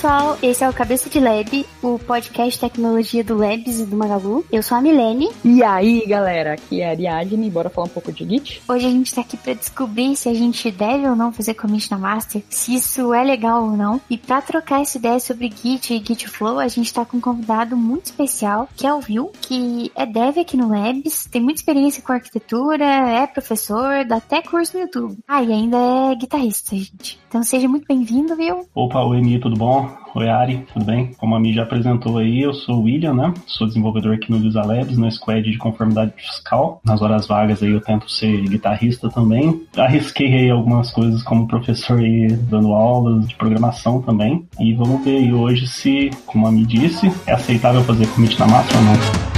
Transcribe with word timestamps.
pessoal, 0.00 0.38
esse 0.42 0.64
é 0.64 0.68
o 0.68 0.72
Cabeça 0.72 1.10
de 1.10 1.20
Lab, 1.20 1.66
o 1.82 1.98
podcast 1.98 2.58
tecnologia 2.58 3.22
do 3.22 3.36
Labs 3.36 3.80
e 3.80 3.84
do 3.84 3.94
Magalu. 3.94 4.42
Eu 4.50 4.62
sou 4.62 4.78
a 4.78 4.80
Milene. 4.80 5.28
E 5.44 5.62
aí, 5.62 6.06
galera, 6.06 6.54
aqui 6.54 6.80
é 6.80 6.86
a 6.86 6.90
Ariadne, 6.92 7.50
bora 7.50 7.68
falar 7.68 7.86
um 7.86 7.90
pouco 7.90 8.10
de 8.10 8.26
Git? 8.26 8.62
Hoje 8.66 8.86
a 8.86 8.90
gente 8.90 9.14
tá 9.14 9.20
aqui 9.20 9.36
para 9.36 9.52
descobrir 9.52 10.16
se 10.16 10.30
a 10.30 10.32
gente 10.32 10.70
deve 10.70 11.06
ou 11.06 11.14
não 11.14 11.30
fazer 11.30 11.52
commit 11.52 11.90
na 11.90 11.98
master, 11.98 12.42
se 12.48 12.76
isso 12.76 13.12
é 13.12 13.22
legal 13.22 13.64
ou 13.64 13.76
não. 13.76 14.00
E 14.08 14.16
para 14.16 14.40
trocar 14.40 14.80
essa 14.80 14.96
ideia 14.96 15.20
sobre 15.20 15.52
Git 15.54 15.92
e 15.92 15.98
Git 15.98 16.28
Flow, 16.28 16.58
a 16.58 16.68
gente 16.68 16.94
tá 16.94 17.04
com 17.04 17.18
um 17.18 17.20
convidado 17.20 17.76
muito 17.76 18.06
especial, 18.06 18.70
que 18.74 18.86
é 18.86 18.94
o 18.94 19.02
Will, 19.06 19.30
que 19.42 19.92
é 19.94 20.06
dev 20.06 20.38
aqui 20.38 20.56
no 20.56 20.70
Labs, 20.70 21.26
tem 21.30 21.42
muita 21.42 21.60
experiência 21.60 22.02
com 22.02 22.14
arquitetura, 22.14 22.86
é 22.86 23.26
professor, 23.26 24.02
dá 24.06 24.16
até 24.16 24.40
curso 24.40 24.78
no 24.78 24.84
YouTube. 24.84 25.18
Ah, 25.28 25.42
e 25.42 25.52
ainda 25.52 25.76
é 25.76 26.14
guitarrista, 26.14 26.74
gente. 26.74 27.20
Então 27.28 27.42
seja 27.42 27.68
muito 27.68 27.86
bem-vindo, 27.86 28.34
Will. 28.34 28.66
Opa, 28.74 29.04
oi, 29.04 29.20
Mi, 29.20 29.38
tudo 29.38 29.56
bom? 29.56 29.89
Oi, 30.12 30.28
Ari, 30.28 30.66
tudo 30.72 30.84
bem? 30.84 31.12
Como 31.16 31.36
a 31.36 31.40
Mi 31.40 31.52
já 31.52 31.62
apresentou 31.62 32.18
aí, 32.18 32.42
eu 32.42 32.52
sou 32.52 32.78
o 32.78 32.82
William, 32.82 33.14
né? 33.14 33.32
Sou 33.46 33.66
desenvolvedor 33.66 34.14
aqui 34.14 34.28
no 34.30 34.40
Visa 34.40 34.60
Labs, 34.60 34.98
no 34.98 35.10
Squad 35.10 35.48
de 35.48 35.56
Conformidade 35.56 36.12
Fiscal. 36.16 36.80
Nas 36.84 37.00
horas 37.00 37.28
vagas 37.28 37.62
aí 37.62 37.70
eu 37.70 37.80
tento 37.80 38.10
ser 38.10 38.42
guitarrista 38.48 39.08
também. 39.08 39.62
Arrisquei 39.76 40.34
aí 40.34 40.50
algumas 40.50 40.90
coisas 40.90 41.22
como 41.22 41.46
professor 41.46 42.00
aí, 42.00 42.26
dando 42.26 42.72
aulas 42.72 43.28
de 43.28 43.36
programação 43.36 44.02
também. 44.02 44.44
E 44.58 44.74
vamos 44.74 45.04
ver 45.04 45.18
aí 45.18 45.32
hoje 45.32 45.68
se, 45.68 46.10
como 46.26 46.46
a 46.48 46.50
Mi 46.50 46.66
disse, 46.66 47.06
é 47.26 47.32
aceitável 47.32 47.84
fazer 47.84 48.08
commit 48.08 48.36
na 48.38 48.48
massa 48.48 48.76
ou 48.76 48.82
não. 48.82 49.29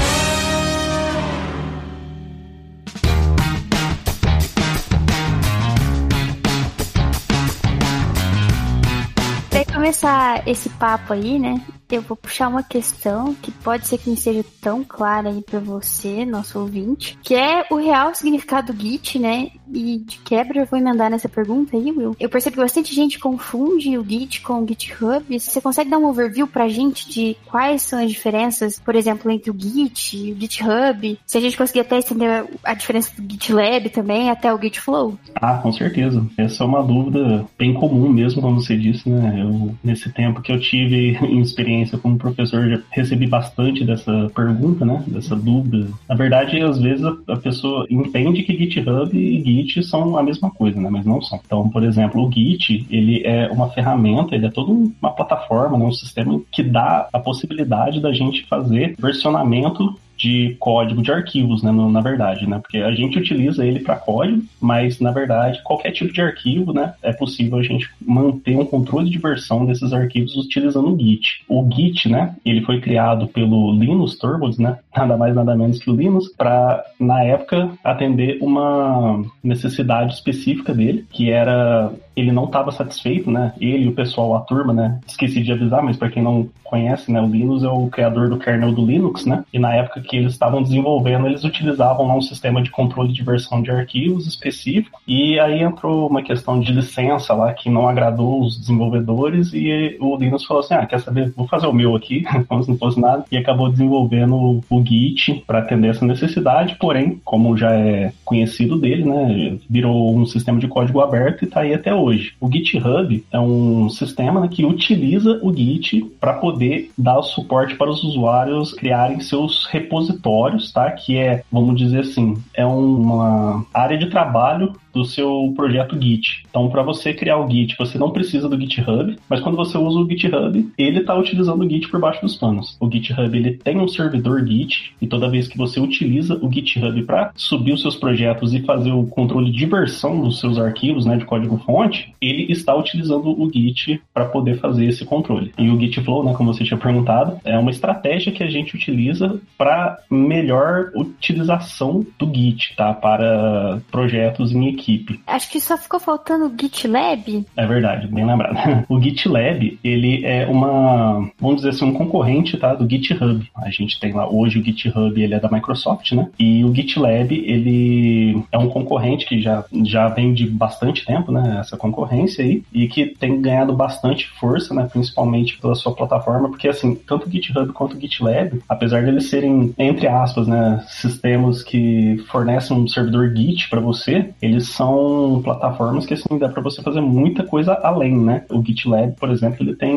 Esse 10.47 10.69
papo 10.71 11.13
aí, 11.13 11.39
né? 11.39 11.61
eu 11.95 12.03
vou 12.03 12.17
puxar 12.17 12.49
uma 12.49 12.63
questão 12.63 13.35
que 13.35 13.51
pode 13.51 13.87
ser 13.87 13.99
que 13.99 14.09
não 14.09 14.17
seja 14.17 14.45
tão 14.61 14.83
clara 14.83 15.29
aí 15.29 15.43
para 15.43 15.61
você, 15.61 16.25
nosso 16.25 16.59
ouvinte, 16.59 17.19
que 17.23 17.35
é 17.35 17.67
o 17.71 17.77
real 17.77 18.15
significado 18.15 18.73
do 18.73 18.81
Git, 18.81 19.19
né? 19.19 19.51
E 19.73 19.99
de 19.99 20.19
quebra 20.19 20.61
eu 20.61 20.67
vou 20.67 20.79
emendar 20.79 21.11
nessa 21.11 21.29
pergunta 21.29 21.77
aí, 21.77 21.91
Will. 21.91 22.17
Eu 22.19 22.29
percebo 22.29 22.57
que 22.57 22.63
bastante 22.63 22.95
gente 22.95 23.19
confunde 23.19 23.97
o 23.99 24.05
Git 24.05 24.41
com 24.41 24.63
o 24.63 24.67
GitHub. 24.67 25.39
Você 25.39 25.61
consegue 25.61 25.91
dar 25.91 25.99
um 25.99 26.07
overview 26.07 26.47
pra 26.47 26.69
gente 26.69 27.09
de 27.09 27.37
quais 27.47 27.83
são 27.83 28.03
as 28.03 28.11
diferenças, 28.11 28.79
por 28.79 28.95
exemplo, 28.95 29.31
entre 29.31 29.51
o 29.51 29.57
Git 29.59 30.17
e 30.17 30.33
o 30.33 30.41
GitHub? 30.41 31.19
Se 31.27 31.39
a 31.39 31.41
gente 31.41 31.57
conseguir 31.57 31.81
até 31.81 31.99
estender 31.99 32.47
a 32.65 32.75
diferença 32.75 33.13
do 33.17 33.31
GitLab 33.31 33.91
também 33.91 34.31
até 34.31 34.53
o 34.53 34.61
GitFlow? 34.61 35.19
Ah, 35.35 35.59
com 35.59 35.73
certeza. 35.73 36.25
Essa 36.39 36.65
é 36.65 36.67
uma 36.67 36.83
dúvida 36.83 37.47
bem 37.59 37.75
comum 37.75 38.09
mesmo, 38.09 38.41
como 38.41 38.61
você 38.61 38.77
disse, 38.77 39.09
né? 39.09 39.43
Eu, 39.43 39.75
nesse 39.85 40.11
tempo 40.11 40.32
que 40.41 40.53
eu 40.53 40.61
tive 40.61 41.19
em 41.23 41.41
experiência 41.41 41.83
experiência 41.83 41.99
como 41.99 42.19
professor, 42.19 42.69
já 42.69 42.81
recebi 42.91 43.27
bastante 43.27 43.85
dessa 43.85 44.31
pergunta, 44.35 44.85
né? 44.85 45.03
Dessa 45.07 45.35
dúvida. 45.35 45.89
Na 46.09 46.15
verdade, 46.15 46.61
às 46.61 46.79
vezes 46.79 47.05
a, 47.05 47.37
pessoa 47.37 47.87
entende 47.91 48.43
que 48.43 48.57
GitHub 48.57 49.17
e 49.17 49.43
Git 49.43 49.83
são 49.85 50.17
a 50.17 50.23
mesma 50.23 50.51
coisa, 50.51 50.81
né? 50.81 50.89
Mas 50.91 51.05
não 51.05 51.21
são. 51.21 51.41
Então, 51.45 51.69
por 51.69 51.83
exemplo, 51.83 52.25
o 52.25 52.31
Git, 52.31 52.87
ele 52.91 53.23
é 53.25 53.49
uma 53.51 53.69
ferramenta, 53.71 54.35
ele 54.35 54.47
é 54.47 54.51
toda 54.51 54.73
uma 54.73 55.11
plataforma, 55.11 55.79
né? 55.79 55.85
um 55.85 55.93
sistema 55.93 56.41
que 56.51 56.63
dá 56.63 57.09
a 57.13 57.19
possibilidade 57.19 58.01
da 58.01 58.13
gente 58.13 58.47
fazer 58.47 58.95
versionamento 58.99 59.99
de 60.23 60.57
código 60.61 61.03
de 61.03 61.11
arquivos, 61.11 61.65
né, 61.65 61.73
na 61.73 62.01
verdade, 62.01 62.49
né, 62.49 62.61
porque 62.61 62.79
a 62.79 62.93
gente 62.93 63.19
utiliza 63.19 63.67
ele 63.67 63.81
para 63.81 63.97
código, 63.97 64.45
mas 64.61 65.01
na 65.01 65.11
verdade 65.11 65.61
qualquer 65.65 65.91
tipo 65.91 66.13
de 66.13 66.21
arquivo, 66.21 66.73
né, 66.73 66.95
é 67.03 67.13
possível 67.13 67.59
a 67.59 67.63
gente 67.63 67.91
manter 68.01 68.57
um 68.57 68.65
controle 68.65 69.11
de 69.11 69.19
versão 69.19 69.67
desses 69.67 69.93
arquivos 69.93 70.37
utilizando 70.37 70.95
o 70.95 70.97
Git. 70.97 71.43
O 71.49 71.69
Git, 71.69 72.09
né, 72.09 72.37
ele 72.47 72.63
foi 72.63 72.81
criado 72.81 73.27
pelo 73.27 73.73
Linus 73.77 74.17
Torvalds, 74.17 74.59
né, 74.59 74.79
nada 74.97 75.17
mais 75.17 75.35
nada 75.35 75.57
menos 75.57 75.81
que 75.81 75.91
o 75.91 75.97
Linus, 75.97 76.29
para 76.29 76.85
na 77.01 77.25
época 77.25 77.71
atender 77.83 78.39
uma 78.41 79.25
necessidade 79.43 80.15
específica 80.15 80.73
dele, 80.73 81.05
que 81.11 81.31
era 81.31 81.93
ele 82.17 82.33
não 82.33 82.45
estava 82.45 82.71
satisfeito, 82.73 83.31
né? 83.31 83.53
Ele 83.61 83.85
e 83.85 83.89
o 83.89 83.95
pessoal, 83.95 84.35
a 84.37 84.41
turma, 84.41 84.73
né? 84.73 85.01
Esqueci 85.07 85.43
de 85.43 85.53
avisar, 85.53 85.83
mas 85.83 85.97
para 85.97 86.11
quem 86.11 86.23
não 86.23 86.49
conhece, 86.73 87.13
né, 87.13 87.21
o 87.21 87.27
Linus 87.27 87.63
é 87.63 87.69
o 87.69 87.89
criador 87.89 88.31
do 88.31 88.39
kernel 88.39 88.73
do 88.73 88.87
Linux, 88.87 89.27
né? 89.27 89.45
E 89.53 89.59
na 89.59 89.75
época 89.75 90.01
que 90.01 90.17
eles 90.17 90.33
estavam 90.33 90.63
desenvolvendo, 90.63 91.27
eles 91.27 91.45
utilizavam 91.45 92.07
lá 92.07 92.17
um 92.17 92.23
sistema 92.23 92.63
de 92.63 92.71
controle 92.71 93.13
de 93.13 93.23
versão 93.23 93.61
de 93.61 93.71
arquivos 93.71 94.27
específico, 94.27 94.99
e 95.07 95.39
aí 95.39 95.61
entrou 95.61 96.09
uma 96.09 96.23
questão 96.23 96.59
de 96.59 96.73
licença 96.73 97.35
lá 97.35 97.53
que 97.53 97.69
não 97.69 97.87
agradou 97.87 98.41
os 98.41 98.59
desenvolvedores, 98.59 99.53
e 99.53 99.99
o 100.01 100.17
Linus 100.17 100.47
falou 100.47 100.63
assim: 100.63 100.73
ah, 100.73 100.87
quer 100.87 100.99
saber, 101.01 101.31
vou 101.37 101.47
fazer 101.47 101.67
o 101.67 101.75
meu 101.75 101.95
aqui, 101.95 102.25
como 102.49 102.63
se 102.63 102.71
não 102.71 102.79
fosse 102.79 102.99
nada, 102.99 103.23
e 103.31 103.37
acabou 103.37 103.71
desenvolvendo 103.71 104.65
o 104.71 104.83
Git 104.83 105.45
para 105.47 105.59
atender 105.59 105.89
essa 105.89 106.07
necessidade, 106.07 106.77
porém, 106.81 107.21
como 107.23 107.55
já 107.55 107.75
é 107.75 108.13
conhecido 108.25 108.79
dele, 108.79 109.05
né, 109.05 109.59
virou 109.69 110.17
um 110.17 110.25
sistema 110.25 110.59
de 110.59 110.69
código 110.69 111.01
aberto 111.01 111.43
e 111.43 111.45
está 111.45 111.61
aí 111.61 111.75
até 111.75 111.95
hoje. 111.95 112.02
O 112.41 112.51
GitHub 112.51 113.25
é 113.31 113.39
um 113.39 113.89
sistema 113.89 114.41
né, 114.41 114.49
que 114.49 114.65
utiliza 114.65 115.39
o 115.43 115.55
Git 115.55 116.05
para 116.21 116.35
poder 116.35 116.91
dar 116.97 117.19
o 117.19 117.23
suporte 117.23 117.77
para 117.77 117.91
os 117.91 118.03
usuários 118.03 118.73
criarem 118.73 119.21
seus 119.21 119.67
repositórios, 119.67 120.73
tá? 120.73 120.91
Que 120.91 121.19
é, 121.19 121.43
vamos 121.51 121.77
dizer 121.77 122.01
assim, 122.01 122.37
é 122.55 122.65
uma 122.65 123.65
área 123.73 123.97
de 123.97 124.11
trabalho 124.11 124.75
do 124.93 125.05
seu 125.05 125.53
projeto 125.57 126.01
Git. 126.01 126.45
Então, 126.49 126.69
para 126.69 126.83
você 126.83 127.13
criar 127.13 127.39
o 127.39 127.51
Git, 127.51 127.77
você 127.79 127.99
não 127.99 128.11
precisa 128.11 128.49
do 128.49 128.61
GitHub, 128.61 129.17
mas 129.29 129.41
quando 129.41 129.57
você 129.57 129.79
usa 129.79 129.99
o 129.99 130.09
GitHub, 130.09 130.71
ele 130.77 131.01
está 131.01 131.15
utilizando 131.15 131.65
o 131.65 131.69
Git 131.69 131.89
por 131.89 132.01
baixo 132.01 132.21
dos 132.21 132.37
panos. 132.37 132.77
O 132.81 132.91
GitHub 132.91 133.37
ele 133.37 133.55
tem 133.55 133.79
um 133.79 133.89
servidor 133.89 134.47
Git 134.47 134.95
e 135.01 135.07
toda 135.07 135.31
vez 135.31 135.49
que 135.49 135.57
você 135.57 135.81
utiliza 135.81 136.39
o 136.43 136.53
GitHub 136.53 137.03
para 137.03 137.33
subir 137.35 137.73
os 137.73 137.81
seus 137.81 137.97
projetos 137.97 138.53
e 138.53 138.61
fazer 138.61 138.93
o 138.93 139.07
controle 139.07 139.51
de 139.51 139.67
versão 139.67 140.21
dos 140.21 140.41
seus 140.41 140.59
arquivos, 140.59 141.07
né, 141.07 141.17
de 141.17 141.25
código 141.25 141.57
fonte, 141.59 142.13
ele 142.21 142.51
está 142.51 142.75
utilizando 142.75 143.31
o 143.31 143.51
Git 143.51 144.01
para 144.13 144.27
poder 144.27 144.59
fazer 144.59 144.87
esse 144.87 145.05
controle. 145.05 145.53
E 145.59 145.71
o 145.71 145.79
Gitflow, 145.79 146.25
né, 146.25 146.35
como 146.35 146.53
você 146.53 146.65
tinha 146.65 146.79
perguntado, 146.79 147.39
é 147.45 147.59
uma 147.59 147.71
estratégia 147.71 148.33
que 148.33 148.43
a 148.43 148.51
gente 148.51 148.75
utiliza 148.75 149.41
para 149.57 149.99
melhor 150.11 150.91
utilização 150.95 152.05
do 152.19 152.33
Git, 152.33 152.75
tá, 152.77 152.93
para 152.93 153.81
projetos 153.91 154.53
em 154.53 154.69
equipe 154.69 154.82
equipe. 154.83 155.21
Acho 155.27 155.51
que 155.51 155.61
só 155.61 155.77
ficou 155.77 156.01
faltando 156.01 156.47
o 156.47 156.53
GitLab. 156.59 157.47
É 157.57 157.67
verdade, 157.67 158.07
bem 158.09 158.27
lembrado. 158.27 158.57
O 158.89 159.01
GitLab, 159.01 159.79
ele 159.83 160.25
é 160.25 160.47
uma, 160.47 161.31
vamos 161.41 161.57
dizer 161.57 161.71
assim, 161.71 161.85
um 161.85 161.93
concorrente, 161.93 162.57
tá, 162.57 162.75
do 162.75 162.89
GitHub. 162.89 163.49
A 163.57 163.71
gente 163.71 163.99
tem 163.99 164.13
lá 164.13 164.29
hoje 164.29 164.59
o 164.59 164.65
GitHub, 164.65 165.23
ele 165.23 165.35
é 165.35 165.41
da 165.41 165.49
Microsoft, 165.49 166.13
né? 166.13 166.29
E 166.39 166.65
o 166.65 166.75
GitLab, 166.75 167.33
ele 167.33 168.43
é 168.51 168.59
um 168.59 168.69
concorrente 168.69 169.25
que 169.25 169.41
já, 169.41 169.65
já 169.85 170.09
vem 170.09 170.35
de 170.35 170.47
bastante 170.47 171.05
tempo, 171.05 171.31
né, 171.31 171.59
essa 171.61 171.77
concorrência 171.77 172.45
aí, 172.45 172.63
e 172.73 172.89
que 172.89 173.07
tem 173.07 173.41
ganhado 173.41 173.73
bastante 173.73 174.29
força, 174.39 174.75
né, 174.75 174.89
principalmente 174.91 175.59
pela 175.59 175.75
sua 175.75 175.95
plataforma, 175.95 176.49
porque 176.49 176.69
assim, 176.69 176.95
tanto 176.95 177.29
o 177.29 177.31
GitHub 177.31 177.73
quanto 177.73 177.97
o 177.97 178.01
GitLab, 178.01 178.63
apesar 178.69 179.03
de 179.03 179.09
eles 179.09 179.29
serem, 179.29 179.75
entre 179.79 180.07
aspas, 180.07 180.47
né, 180.47 180.85
sistemas 180.89 181.63
que 181.63 182.23
fornecem 182.29 182.77
um 182.77 182.89
servidor 182.89 183.35
Git 183.35 183.69
para 183.69 183.81
você, 183.81 184.31
eles 184.41 184.69
são 184.73 185.41
plataformas 185.43 186.07
que 186.07 186.15
assim 186.15 186.39
dá 186.39 186.49
para 186.49 186.63
você 186.63 186.83
fazer 186.83 187.01
muita 187.01 187.45
coisa 187.45 187.75
além, 187.83 188.17
né? 188.17 188.45
O 188.51 188.65
GitLab, 188.65 189.15
por 189.19 189.31
exemplo, 189.31 189.59
ele 189.61 189.77
tem 189.77 189.95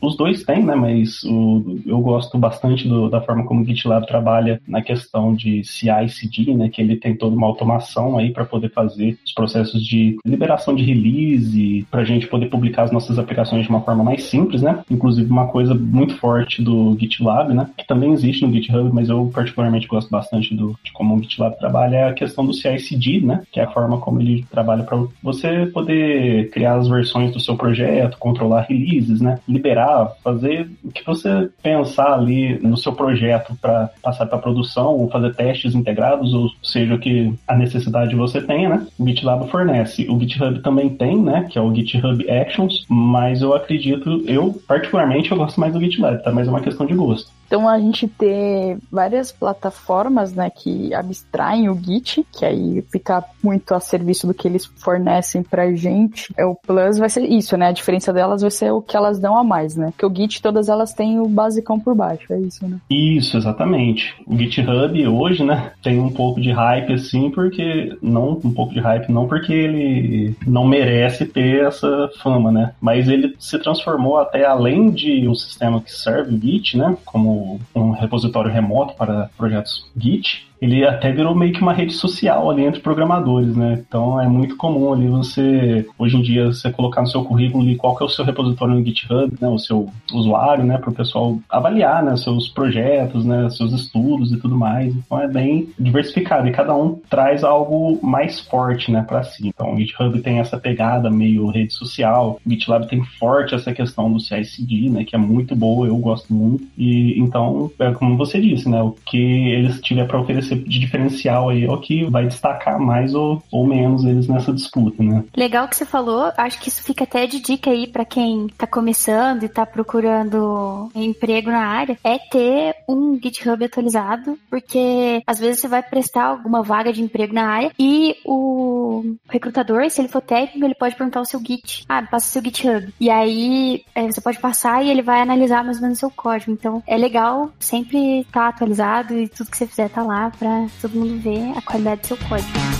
os 0.00 0.16
dois 0.16 0.42
tem, 0.44 0.64
né? 0.64 0.74
Mas 0.74 1.22
o, 1.24 1.80
eu 1.86 2.00
gosto 2.00 2.38
bastante 2.38 2.88
do, 2.88 3.08
da 3.08 3.20
forma 3.20 3.44
como 3.44 3.62
o 3.62 3.64
GitLab 3.64 4.06
trabalha 4.06 4.60
na 4.66 4.82
questão 4.82 5.34
de 5.34 5.64
CI/CD, 5.64 6.54
né? 6.54 6.68
Que 6.68 6.80
ele 6.80 6.96
tem 6.96 7.16
toda 7.16 7.36
uma 7.36 7.46
automação 7.46 8.18
aí 8.18 8.30
para 8.32 8.44
poder 8.44 8.70
fazer 8.70 9.18
os 9.24 9.32
processos 9.32 9.84
de 9.84 10.16
liberação 10.24 10.74
de 10.74 10.84
release, 10.84 11.86
para 11.90 12.02
a 12.02 12.04
gente 12.04 12.26
poder 12.26 12.46
publicar 12.46 12.84
as 12.84 12.92
nossas 12.92 13.18
aplicações 13.18 13.64
de 13.64 13.70
uma 13.70 13.80
forma 13.80 14.04
mais 14.04 14.24
simples, 14.24 14.62
né? 14.62 14.84
Inclusive 14.90 15.30
uma 15.30 15.48
coisa 15.48 15.74
muito 15.74 16.16
forte 16.16 16.62
do 16.62 16.96
GitLab, 16.98 17.52
né? 17.52 17.68
Que 17.76 17.86
também 17.86 18.12
existe 18.12 18.44
no 18.44 18.52
GitHub, 18.52 18.90
mas 18.92 19.08
eu 19.08 19.30
particularmente 19.32 19.86
gosto 19.86 20.10
bastante 20.10 20.54
do, 20.54 20.78
de 20.82 20.92
como 20.92 21.16
o 21.16 21.22
GitLab 21.22 21.56
trabalha 21.58 21.96
é 21.96 22.08
a 22.08 22.14
questão 22.14 22.44
do 22.46 22.52
CI/CD, 22.52 23.20
né? 23.20 23.42
Que 23.50 23.60
é 23.60 23.64
a 23.64 23.70
forma 23.70 23.95
forma 23.96 24.00
como 24.00 24.20
ele 24.20 24.44
trabalha 24.50 24.84
para 24.84 24.98
você 25.22 25.66
poder 25.66 26.50
criar 26.50 26.76
as 26.76 26.88
versões 26.88 27.32
do 27.32 27.40
seu 27.40 27.56
projeto, 27.56 28.18
controlar 28.18 28.66
releases, 28.68 29.20
né? 29.20 29.38
Liberar, 29.48 30.12
fazer 30.22 30.68
o 30.84 30.90
que 30.90 31.04
você 31.04 31.48
pensar 31.62 32.12
ali 32.12 32.58
no 32.60 32.76
seu 32.76 32.92
projeto 32.92 33.56
para 33.60 33.90
passar 34.02 34.26
para 34.26 34.38
produção 34.38 34.94
ou 34.94 35.10
fazer 35.10 35.34
testes 35.34 35.74
integrados, 35.74 36.32
ou 36.32 36.50
seja, 36.62 36.94
o 36.94 36.98
que 36.98 37.34
a 37.46 37.56
necessidade 37.56 38.14
você 38.14 38.40
tenha, 38.40 38.68
né? 38.68 38.86
O 38.98 39.06
GitLab 39.06 39.48
fornece. 39.48 40.06
O 40.08 40.18
GitHub 40.20 40.60
também 40.60 40.90
tem, 40.90 41.20
né? 41.20 41.46
Que 41.50 41.58
é 41.58 41.62
o 41.62 41.74
GitHub 41.74 42.30
Actions, 42.30 42.84
mas 42.88 43.42
eu 43.42 43.54
acredito, 43.54 44.22
eu 44.26 44.54
particularmente 44.66 45.30
eu 45.30 45.38
gosto 45.38 45.60
mais 45.60 45.72
do 45.72 45.80
GitLab, 45.80 46.22
tá? 46.22 46.30
Mas 46.30 46.46
é 46.46 46.50
uma 46.50 46.60
questão 46.60 46.86
de 46.86 46.94
gosto. 46.94 47.30
Então 47.46 47.68
a 47.68 47.78
gente 47.78 48.08
ter 48.08 48.78
várias 48.90 49.32
plataformas, 49.32 50.32
né, 50.32 50.50
que 50.50 50.92
abstraem 50.94 51.68
o 51.68 51.74
Git, 51.74 52.26
que 52.32 52.44
aí 52.44 52.82
fica 52.90 53.24
muito 53.42 53.74
a 53.74 53.80
serviço 53.80 54.26
do 54.26 54.34
que 54.34 54.48
eles 54.48 54.66
fornecem 54.66 55.42
pra 55.42 55.72
gente. 55.72 56.32
É 56.36 56.44
o 56.44 56.54
Plus 56.54 56.98
vai 56.98 57.08
ser 57.08 57.22
isso, 57.22 57.56
né? 57.56 57.68
A 57.68 57.72
diferença 57.72 58.12
delas 58.12 58.42
vai 58.42 58.50
ser 58.50 58.70
o 58.72 58.82
que 58.82 58.96
elas 58.96 59.18
dão 59.18 59.36
a 59.36 59.44
mais, 59.44 59.76
né? 59.76 59.90
Porque 59.90 60.06
o 60.06 60.14
Git 60.14 60.42
todas 60.42 60.68
elas 60.68 60.92
têm 60.92 61.20
o 61.20 61.28
basicão 61.28 61.78
por 61.78 61.94
baixo, 61.94 62.32
é 62.32 62.38
isso, 62.40 62.66
né? 62.66 62.78
Isso, 62.90 63.36
exatamente. 63.36 64.14
O 64.26 64.36
GitHub 64.36 65.06
hoje, 65.08 65.44
né, 65.44 65.72
tem 65.82 66.00
um 66.00 66.10
pouco 66.10 66.40
de 66.40 66.50
hype 66.50 66.92
assim, 66.92 67.30
porque 67.30 67.96
não 68.02 68.40
um 68.44 68.52
pouco 68.52 68.72
de 68.72 68.80
hype 68.80 69.10
não 69.10 69.26
porque 69.26 69.52
ele 69.52 70.36
não 70.46 70.66
merece 70.66 71.26
ter 71.26 71.64
essa 71.64 72.10
fama, 72.22 72.50
né? 72.50 72.72
Mas 72.80 73.08
ele 73.08 73.34
se 73.38 73.58
transformou 73.58 74.18
até 74.18 74.44
além 74.44 74.90
de 74.90 75.28
um 75.28 75.34
sistema 75.34 75.80
que 75.80 75.92
serve 75.92 76.34
o 76.34 76.40
Git, 76.40 76.76
né, 76.76 76.96
como 77.04 77.35
um 77.74 77.90
repositório 77.90 78.50
remoto 78.50 78.94
para 78.94 79.30
projetos 79.36 79.90
Git, 79.96 80.46
ele 80.60 80.86
até 80.86 81.12
virou 81.12 81.34
meio 81.34 81.52
que 81.52 81.60
uma 81.60 81.72
rede 81.72 81.92
social 81.92 82.50
ali 82.50 82.64
entre 82.64 82.80
programadores, 82.80 83.54
né? 83.54 83.82
Então 83.86 84.20
é 84.20 84.26
muito 84.26 84.56
comum 84.56 84.92
ali 84.92 85.06
você, 85.06 85.86
hoje 85.98 86.16
em 86.16 86.22
dia, 86.22 86.46
você 86.46 86.70
colocar 86.70 87.02
no 87.02 87.06
seu 87.06 87.24
currículo 87.24 87.62
ali 87.62 87.76
qual 87.76 87.94
que 87.94 88.02
é 88.02 88.06
o 88.06 88.08
seu 88.08 88.24
repositório 88.24 88.74
no 88.74 88.84
GitHub, 88.84 89.32
né? 89.40 89.48
O 89.48 89.58
seu 89.58 89.88
usuário, 90.12 90.64
né? 90.64 90.78
Para 90.78 90.90
o 90.90 90.94
pessoal 90.94 91.38
avaliar, 91.48 92.02
né? 92.02 92.16
Seus 92.16 92.48
projetos, 92.48 93.24
né? 93.24 93.48
Seus 93.50 93.72
estudos 93.72 94.32
e 94.32 94.38
tudo 94.38 94.56
mais. 94.56 94.94
Então 94.94 95.20
é 95.20 95.28
bem 95.28 95.68
diversificado 95.78 96.48
e 96.48 96.52
cada 96.52 96.74
um 96.74 96.98
traz 97.08 97.44
algo 97.44 97.98
mais 98.02 98.40
forte, 98.40 98.90
né? 98.90 99.02
Para 99.02 99.22
si. 99.24 99.48
Então 99.48 99.74
o 99.74 99.78
GitHub 99.78 100.18
tem 100.20 100.38
essa 100.38 100.56
pegada 100.56 101.10
meio 101.10 101.48
rede 101.48 101.74
social, 101.74 102.40
o 102.44 102.50
GitLab 102.50 102.86
tem 102.86 103.04
forte 103.18 103.54
essa 103.54 103.72
questão 103.72 104.10
do 104.10 104.20
CI/CD, 104.20 104.88
né? 104.88 105.04
Que 105.04 105.16
é 105.16 105.18
muito 105.18 105.54
boa, 105.54 105.86
eu 105.86 105.96
gosto 105.98 106.32
muito. 106.32 106.64
E 106.78 107.20
então, 107.26 107.70
é 107.78 107.92
como 107.92 108.16
você 108.16 108.40
disse, 108.40 108.68
né? 108.68 108.82
O 108.82 108.94
que 109.04 109.50
eles 109.50 109.80
tiver 109.80 110.06
para 110.06 110.20
oferecer 110.20 110.56
de 110.56 110.78
diferencial 110.78 111.48
aí 111.48 111.64
é 111.64 111.70
o 111.70 111.78
que 111.78 112.04
vai 112.04 112.26
destacar 112.26 112.78
mais 112.78 113.14
ou, 113.14 113.42
ou 113.50 113.66
menos 113.66 114.04
eles 114.04 114.28
nessa 114.28 114.52
disputa, 114.52 115.02
né? 115.02 115.24
Legal 115.36 115.68
que 115.68 115.76
você 115.76 115.84
falou, 115.84 116.32
acho 116.36 116.60
que 116.60 116.68
isso 116.68 116.82
fica 116.82 117.04
até 117.04 117.26
de 117.26 117.40
dica 117.40 117.70
aí 117.70 117.86
para 117.86 118.04
quem 118.04 118.48
tá 118.56 118.66
começando 118.66 119.42
e 119.42 119.48
tá 119.48 119.66
procurando 119.66 120.90
emprego 120.94 121.50
na 121.50 121.66
área, 121.66 121.98
é 122.02 122.18
ter 122.18 122.74
um 122.88 123.18
GitHub 123.22 123.64
atualizado, 123.64 124.38
porque 124.48 125.22
às 125.26 125.38
vezes 125.38 125.60
você 125.60 125.68
vai 125.68 125.82
prestar 125.82 126.24
alguma 126.24 126.62
vaga 126.62 126.92
de 126.92 127.02
emprego 127.02 127.34
na 127.34 127.46
área 127.46 127.72
e 127.78 128.16
o 128.24 129.16
recrutador, 129.28 129.88
se 129.90 130.00
ele 130.00 130.08
for 130.08 130.20
técnico, 130.20 130.64
ele 130.64 130.74
pode 130.74 130.94
perguntar 130.94 131.20
o 131.20 131.24
seu 131.24 131.40
Git. 131.40 131.84
Ah, 131.88 132.02
passa 132.02 132.28
o 132.28 132.32
seu 132.32 132.42
GitHub. 132.42 132.92
E 133.00 133.10
aí 133.10 133.84
é, 133.94 134.06
você 134.06 134.20
pode 134.20 134.38
passar 134.38 134.84
e 134.84 134.90
ele 134.90 135.02
vai 135.02 135.20
analisar 135.20 135.64
mais 135.64 135.78
ou 135.78 135.82
menos 135.82 135.98
o 135.98 136.00
seu 136.00 136.10
código. 136.10 136.52
Então 136.52 136.82
é 136.86 136.96
legal 136.96 137.15
sempre 137.58 138.20
estar 138.20 138.32
tá 138.32 138.48
atualizado 138.48 139.18
e 139.18 139.28
tudo 139.28 139.50
que 139.50 139.56
você 139.56 139.66
fizer 139.66 139.88
tá 139.88 140.02
lá 140.02 140.30
para 140.30 140.66
todo 140.80 140.98
mundo 140.98 141.20
ver 141.20 141.56
a 141.56 141.62
qualidade 141.62 142.02
do 142.02 142.06
seu 142.08 142.16
código. 142.28 142.75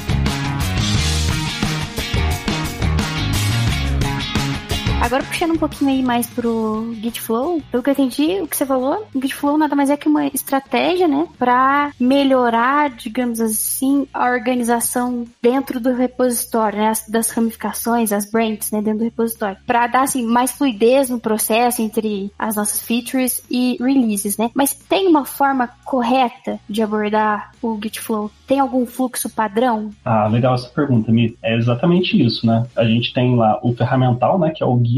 Agora 5.07 5.23
puxando 5.23 5.53
um 5.53 5.57
pouquinho 5.57 5.93
aí 5.93 6.03
mais 6.03 6.27
pro 6.27 6.93
Gitflow, 7.01 7.63
pelo 7.71 7.81
que 7.81 7.91
eu 7.91 7.93
entendi, 7.93 8.41
o 8.41 8.49
que 8.49 8.57
você 8.57 8.67
falou, 8.67 9.07
o 9.15 9.23
Gitflow 9.23 9.57
nada 9.57 9.77
mais 9.77 9.89
é 9.89 9.97
que 9.97 10.09
uma 10.09 10.27
estratégia, 10.27 11.07
né, 11.07 11.29
para 11.39 11.93
melhorar, 12.01 12.91
digamos 12.91 13.41
assim, 13.41 14.09
a 14.13 14.29
organização 14.29 15.25
dentro 15.41 15.79
do 15.79 15.95
repositório, 15.95 16.81
né, 16.81 16.93
das 17.09 17.31
ramificações, 17.31 18.11
as 18.11 18.29
branches, 18.29 18.73
né, 18.73 18.83
dentro 18.83 18.99
do 18.99 19.05
repositório, 19.05 19.57
para 19.65 19.87
dar 19.87 20.03
assim 20.03 20.27
mais 20.27 20.51
fluidez 20.51 21.09
no 21.09 21.21
processo 21.21 21.81
entre 21.81 22.33
as 22.37 22.57
nossas 22.57 22.81
features 22.81 23.41
e 23.49 23.77
releases, 23.79 24.37
né? 24.37 24.51
Mas 24.55 24.75
tem 24.75 25.07
uma 25.07 25.25
forma 25.25 25.71
correta 25.85 26.59
de 26.69 26.83
abordar 26.83 27.53
o 27.63 27.79
Gitflow? 27.81 28.29
Tem 28.45 28.59
algum 28.59 28.85
fluxo 28.85 29.31
padrão? 29.31 29.91
Ah, 30.05 30.27
legal 30.27 30.57
essa 30.57 30.69
pergunta, 30.69 31.13
Mi. 31.13 31.37
É 31.41 31.57
exatamente 31.57 32.21
isso, 32.21 32.45
né? 32.45 32.67
A 32.75 32.85
gente 32.85 33.13
tem 33.15 33.37
lá 33.37 33.61
o 33.63 33.73
ferramental, 33.73 34.37
né, 34.37 34.51
que 34.51 34.65
é 34.65 34.67
o 34.67 34.77
Git, 34.83 34.96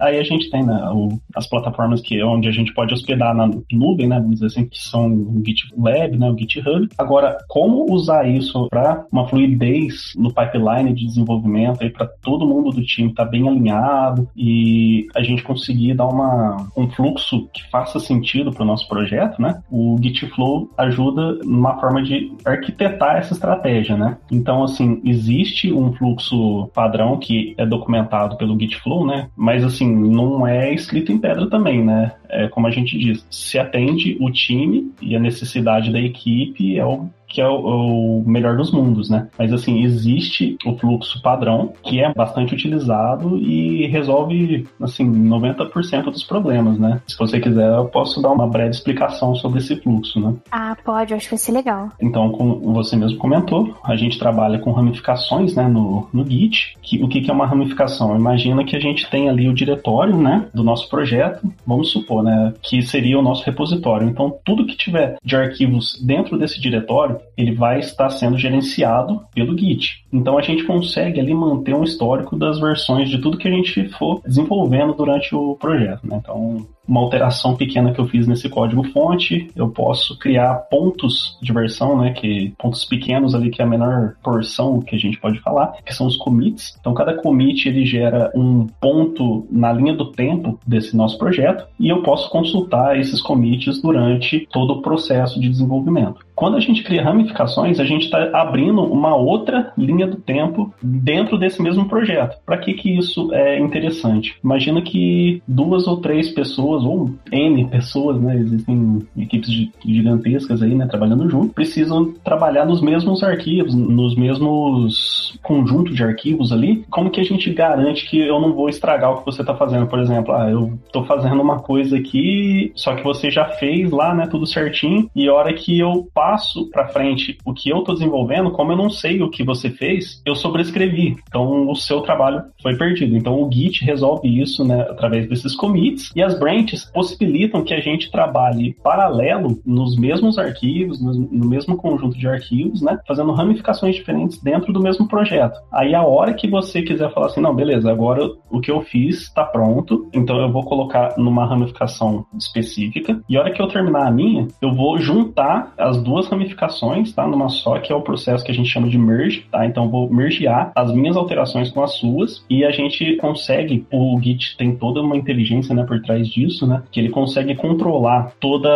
aí 0.00 0.18
a 0.18 0.22
gente 0.22 0.50
tem 0.50 0.64
né, 0.64 0.90
o, 0.92 1.08
as 1.34 1.48
plataformas 1.48 2.00
que 2.00 2.22
onde 2.22 2.48
a 2.48 2.52
gente 2.52 2.72
pode 2.74 2.92
hospedar 2.92 3.34
na 3.34 3.50
nuvem, 3.72 4.06
né, 4.06 4.16
vamos 4.16 4.40
dizer 4.40 4.46
assim, 4.46 4.66
que 4.66 4.78
são 4.78 5.06
o 5.06 5.42
GitLab, 5.44 6.16
né, 6.16 6.30
o 6.30 6.38
GitHub. 6.38 6.88
Agora, 6.98 7.38
como 7.48 7.92
usar 7.92 8.28
isso 8.28 8.68
para 8.68 9.04
uma 9.10 9.26
fluidez 9.28 10.12
no 10.16 10.32
pipeline 10.32 10.92
de 10.94 11.06
desenvolvimento 11.06 11.82
aí 11.82 11.90
para 11.90 12.06
todo 12.06 12.46
mundo 12.46 12.70
do 12.70 12.82
time 12.82 13.10
estar 13.10 13.24
tá 13.24 13.30
bem 13.30 13.48
alinhado 13.48 14.28
e 14.36 15.06
a 15.14 15.22
gente 15.22 15.42
conseguir 15.42 15.94
dar 15.94 16.06
uma, 16.06 16.68
um 16.76 16.88
fluxo 16.90 17.48
que 17.52 17.68
faça 17.70 17.98
sentido 17.98 18.52
para 18.52 18.62
o 18.62 18.66
nosso 18.66 18.88
projeto, 18.88 19.40
né? 19.40 19.60
O 19.70 19.96
Gitflow 20.00 20.70
ajuda 20.76 21.34
numa 21.44 21.78
forma 21.80 22.02
de 22.02 22.32
arquitetar 22.44 23.16
essa 23.16 23.34
estratégia, 23.34 23.96
né? 23.96 24.16
Então, 24.30 24.62
assim, 24.62 25.00
existe 25.04 25.72
um 25.72 25.92
fluxo 25.92 26.68
padrão 26.74 27.18
que 27.18 27.54
é 27.58 27.66
documentado 27.66 28.36
pelo 28.36 28.58
Gitflow, 28.58 29.06
né? 29.06 29.25
Mas 29.34 29.64
assim, 29.64 29.90
não 29.94 30.46
é 30.46 30.72
escrito 30.72 31.10
em 31.12 31.18
pedra 31.18 31.48
também, 31.48 31.84
né? 31.84 32.12
É 32.28 32.48
como 32.48 32.66
a 32.66 32.70
gente 32.70 32.98
diz, 32.98 33.26
se 33.30 33.58
atende 33.58 34.16
o 34.20 34.30
time 34.30 34.92
e 35.00 35.16
a 35.16 35.20
necessidade 35.20 35.92
da 35.92 36.00
equipe 36.00 36.78
é 36.78 36.84
o 36.84 37.08
que 37.28 37.40
é 37.40 37.48
o, 37.48 38.20
o, 38.20 38.24
melhor 38.26 38.56
dos 38.56 38.72
mundos, 38.72 39.10
né? 39.10 39.28
Mas 39.38 39.52
assim, 39.52 39.82
existe 39.82 40.56
o 40.64 40.76
fluxo 40.76 41.20
padrão, 41.20 41.72
que 41.82 42.00
é 42.00 42.12
bastante 42.14 42.54
utilizado 42.54 43.36
e 43.38 43.86
resolve, 43.86 44.66
assim, 44.80 45.04
90% 45.04 46.04
dos 46.04 46.24
problemas, 46.24 46.78
né? 46.78 47.00
Se 47.06 47.18
você 47.18 47.40
quiser, 47.40 47.68
eu 47.74 47.86
posso 47.86 48.22
dar 48.22 48.30
uma 48.30 48.46
breve 48.46 48.70
explicação 48.70 49.34
sobre 49.34 49.58
esse 49.58 49.76
fluxo, 49.76 50.20
né? 50.20 50.34
Ah, 50.50 50.76
pode, 50.84 51.14
acho 51.14 51.24
que 51.24 51.32
vai 51.32 51.38
ser 51.38 51.52
legal. 51.52 51.90
Então, 52.00 52.30
como 52.30 52.72
você 52.72 52.96
mesmo 52.96 53.18
comentou, 53.18 53.76
a 53.84 53.96
gente 53.96 54.18
trabalha 54.18 54.58
com 54.58 54.72
ramificações, 54.72 55.54
né, 55.54 55.66
no, 55.68 56.08
no 56.12 56.24
Git. 56.24 56.74
Que, 56.80 57.02
o 57.02 57.08
que, 57.08 57.20
que 57.20 57.30
é 57.30 57.34
uma 57.34 57.46
ramificação? 57.46 58.16
Imagina 58.16 58.64
que 58.64 58.76
a 58.76 58.80
gente 58.80 59.08
tem 59.10 59.28
ali 59.28 59.48
o 59.48 59.54
diretório, 59.54 60.16
né, 60.16 60.46
do 60.54 60.62
nosso 60.62 60.88
projeto, 60.88 61.52
vamos 61.66 61.90
supor, 61.90 62.15
né, 62.22 62.52
que 62.62 62.82
seria 62.82 63.18
o 63.18 63.22
nosso 63.22 63.44
repositório. 63.44 64.08
Então, 64.08 64.38
tudo 64.44 64.66
que 64.66 64.76
tiver 64.76 65.16
de 65.22 65.36
arquivos 65.36 66.00
dentro 66.04 66.38
desse 66.38 66.60
diretório, 66.60 67.18
ele 67.36 67.54
vai 67.54 67.80
estar 67.80 68.10
sendo 68.10 68.38
gerenciado 68.38 69.22
pelo 69.34 69.56
Git. 69.56 70.04
Então 70.12 70.38
a 70.38 70.42
gente 70.42 70.64
consegue 70.64 71.20
ali 71.20 71.34
manter 71.34 71.74
um 71.74 71.84
histórico 71.84 72.36
das 72.36 72.58
versões 72.58 73.08
de 73.08 73.18
tudo 73.18 73.38
que 73.38 73.48
a 73.48 73.50
gente 73.50 73.88
for 73.90 74.20
desenvolvendo 74.24 74.94
durante 74.94 75.34
o 75.34 75.56
projeto. 75.56 76.06
Né? 76.06 76.20
Então 76.22 76.66
uma 76.86 77.00
alteração 77.00 77.56
pequena 77.56 77.92
que 77.92 78.00
eu 78.00 78.06
fiz 78.06 78.26
nesse 78.26 78.48
código 78.48 78.82
fonte, 78.90 79.48
eu 79.54 79.68
posso 79.68 80.18
criar 80.18 80.54
pontos 80.70 81.38
de 81.42 81.52
versão, 81.52 81.98
né, 81.98 82.12
que 82.12 82.54
pontos 82.58 82.84
pequenos 82.84 83.34
ali 83.34 83.50
que 83.50 83.60
é 83.60 83.64
a 83.64 83.68
menor 83.68 84.14
porção 84.22 84.80
que 84.80 84.94
a 84.94 84.98
gente 84.98 85.18
pode 85.18 85.40
falar, 85.40 85.76
que 85.84 85.94
são 85.94 86.06
os 86.06 86.16
commits. 86.16 86.76
Então 86.80 86.94
cada 86.94 87.14
commit 87.14 87.68
ele 87.68 87.84
gera 87.84 88.30
um 88.34 88.66
ponto 88.80 89.46
na 89.50 89.72
linha 89.72 89.94
do 89.94 90.12
tempo 90.12 90.58
desse 90.66 90.96
nosso 90.96 91.18
projeto 91.18 91.66
e 91.78 91.88
eu 91.88 92.02
posso 92.02 92.30
consultar 92.30 92.98
esses 92.98 93.20
commits 93.20 93.80
durante 93.80 94.46
todo 94.50 94.74
o 94.74 94.82
processo 94.82 95.40
de 95.40 95.48
desenvolvimento. 95.48 96.25
Quando 96.36 96.58
a 96.58 96.60
gente 96.60 96.84
cria 96.84 97.02
ramificações, 97.02 97.80
a 97.80 97.84
gente 97.84 98.04
está 98.04 98.28
abrindo 98.34 98.82
uma 98.82 99.16
outra 99.16 99.72
linha 99.76 100.06
do 100.06 100.16
tempo 100.18 100.72
dentro 100.82 101.38
desse 101.38 101.62
mesmo 101.62 101.88
projeto. 101.88 102.36
Para 102.44 102.58
que 102.58 102.74
que 102.74 102.90
isso 102.90 103.32
é 103.32 103.58
interessante? 103.58 104.36
Imagina 104.44 104.82
que 104.82 105.42
duas 105.48 105.86
ou 105.86 105.96
três 105.96 106.28
pessoas 106.28 106.84
ou 106.84 107.10
N 107.32 107.66
pessoas, 107.68 108.20
né? 108.20 108.36
Existem 108.36 108.98
equipes 109.16 109.48
gigantescas 109.82 110.62
aí, 110.62 110.74
né? 110.74 110.86
Trabalhando 110.86 111.28
junto, 111.30 111.54
precisam 111.54 112.12
trabalhar 112.22 112.66
nos 112.66 112.82
mesmos 112.82 113.22
arquivos, 113.22 113.74
nos 113.74 114.14
mesmos 114.14 115.38
conjuntos 115.42 115.96
de 115.96 116.04
arquivos 116.04 116.52
ali. 116.52 116.84
Como 116.90 117.10
que 117.10 117.20
a 117.20 117.24
gente 117.24 117.50
garante 117.50 118.08
que 118.10 118.20
eu 118.20 118.38
não 118.38 118.52
vou 118.52 118.68
estragar 118.68 119.10
o 119.10 119.18
que 119.18 119.24
você 119.24 119.40
está 119.40 119.54
fazendo? 119.54 119.86
Por 119.86 120.00
exemplo, 120.00 120.34
ah, 120.34 120.50
eu 120.50 120.78
estou 120.84 121.04
fazendo 121.06 121.40
uma 121.40 121.60
coisa 121.60 121.96
aqui, 121.96 122.72
só 122.74 122.94
que 122.94 123.02
você 123.02 123.30
já 123.30 123.46
fez 123.46 123.90
lá, 123.90 124.14
né? 124.14 124.26
Tudo 124.26 124.46
certinho, 124.46 125.08
e 125.16 125.26
a 125.26 125.32
hora 125.32 125.54
que 125.54 125.78
eu 125.78 126.06
passo 126.12 126.25
para 126.70 126.88
frente 126.88 127.38
o 127.44 127.52
que 127.52 127.70
eu 127.70 127.78
estou 127.78 127.94
desenvolvendo, 127.94 128.50
como 128.50 128.72
eu 128.72 128.76
não 128.76 128.90
sei 128.90 129.22
o 129.22 129.30
que 129.30 129.44
você 129.44 129.70
fez, 129.70 130.22
eu 130.24 130.34
sobrescrevi. 130.34 131.16
Então 131.28 131.68
o 131.68 131.74
seu 131.74 132.00
trabalho 132.00 132.42
foi 132.62 132.76
perdido. 132.76 133.16
Então 133.16 133.42
o 133.42 133.50
Git 133.52 133.84
resolve 133.84 134.40
isso, 134.40 134.64
né? 134.64 134.80
Através 134.82 135.28
desses 135.28 135.54
commits 135.54 136.10
e 136.14 136.22
as 136.22 136.38
branches 136.38 136.84
possibilitam 136.84 137.64
que 137.64 137.74
a 137.74 137.80
gente 137.80 138.10
trabalhe 138.10 138.74
paralelo 138.82 139.60
nos 139.64 139.96
mesmos 139.96 140.38
arquivos, 140.38 141.00
no 141.00 141.46
mesmo 141.46 141.76
conjunto 141.76 142.16
de 142.16 142.26
arquivos, 142.26 142.80
né? 142.80 142.98
Fazendo 143.06 143.32
ramificações 143.32 143.94
diferentes 143.94 144.42
dentro 144.42 144.72
do 144.72 144.80
mesmo 144.80 145.06
projeto. 145.06 145.58
Aí 145.72 145.94
a 145.94 146.02
hora 146.02 146.32
que 146.32 146.48
você 146.48 146.82
quiser 146.82 147.12
falar 147.12 147.26
assim, 147.26 147.40
não, 147.40 147.54
beleza, 147.54 147.90
agora 147.90 148.26
o 148.50 148.60
que 148.60 148.70
eu 148.70 148.80
fiz 148.80 149.22
está 149.22 149.44
pronto, 149.44 150.08
então 150.14 150.40
eu 150.40 150.50
vou 150.50 150.64
colocar 150.64 151.14
numa 151.18 151.44
ramificação 151.44 152.24
específica, 152.36 153.20
e 153.28 153.36
a 153.36 153.40
hora 153.40 153.52
que 153.52 153.60
eu 153.60 153.68
terminar 153.68 154.06
a 154.06 154.10
minha, 154.10 154.48
eu 154.62 154.72
vou 154.72 154.98
juntar 154.98 155.74
as 155.76 156.02
duas 156.02 156.15
duas 156.16 156.28
ramificações, 156.28 157.12
tá? 157.12 157.26
Numa 157.26 157.50
só, 157.50 157.78
que 157.78 157.92
é 157.92 157.94
o 157.94 158.00
processo 158.00 158.42
que 158.42 158.50
a 158.50 158.54
gente 158.54 158.70
chama 158.70 158.88
de 158.88 158.96
merge, 158.96 159.46
tá? 159.52 159.66
Então 159.66 159.90
vou 159.90 160.10
mergear 160.10 160.72
as 160.74 160.90
minhas 160.92 161.16
alterações 161.16 161.70
com 161.70 161.82
as 161.82 161.92
suas 161.92 162.44
e 162.48 162.64
a 162.64 162.70
gente 162.70 163.16
consegue, 163.16 163.86
o 163.92 164.18
Git 164.20 164.56
tem 164.56 164.74
toda 164.74 165.02
uma 165.02 165.16
inteligência, 165.16 165.74
né, 165.74 165.84
por 165.84 166.00
trás 166.00 166.26
disso, 166.28 166.66
né? 166.66 166.82
Que 166.90 167.00
ele 167.00 167.10
consegue 167.10 167.54
controlar 167.54 168.32
toda 168.40 168.68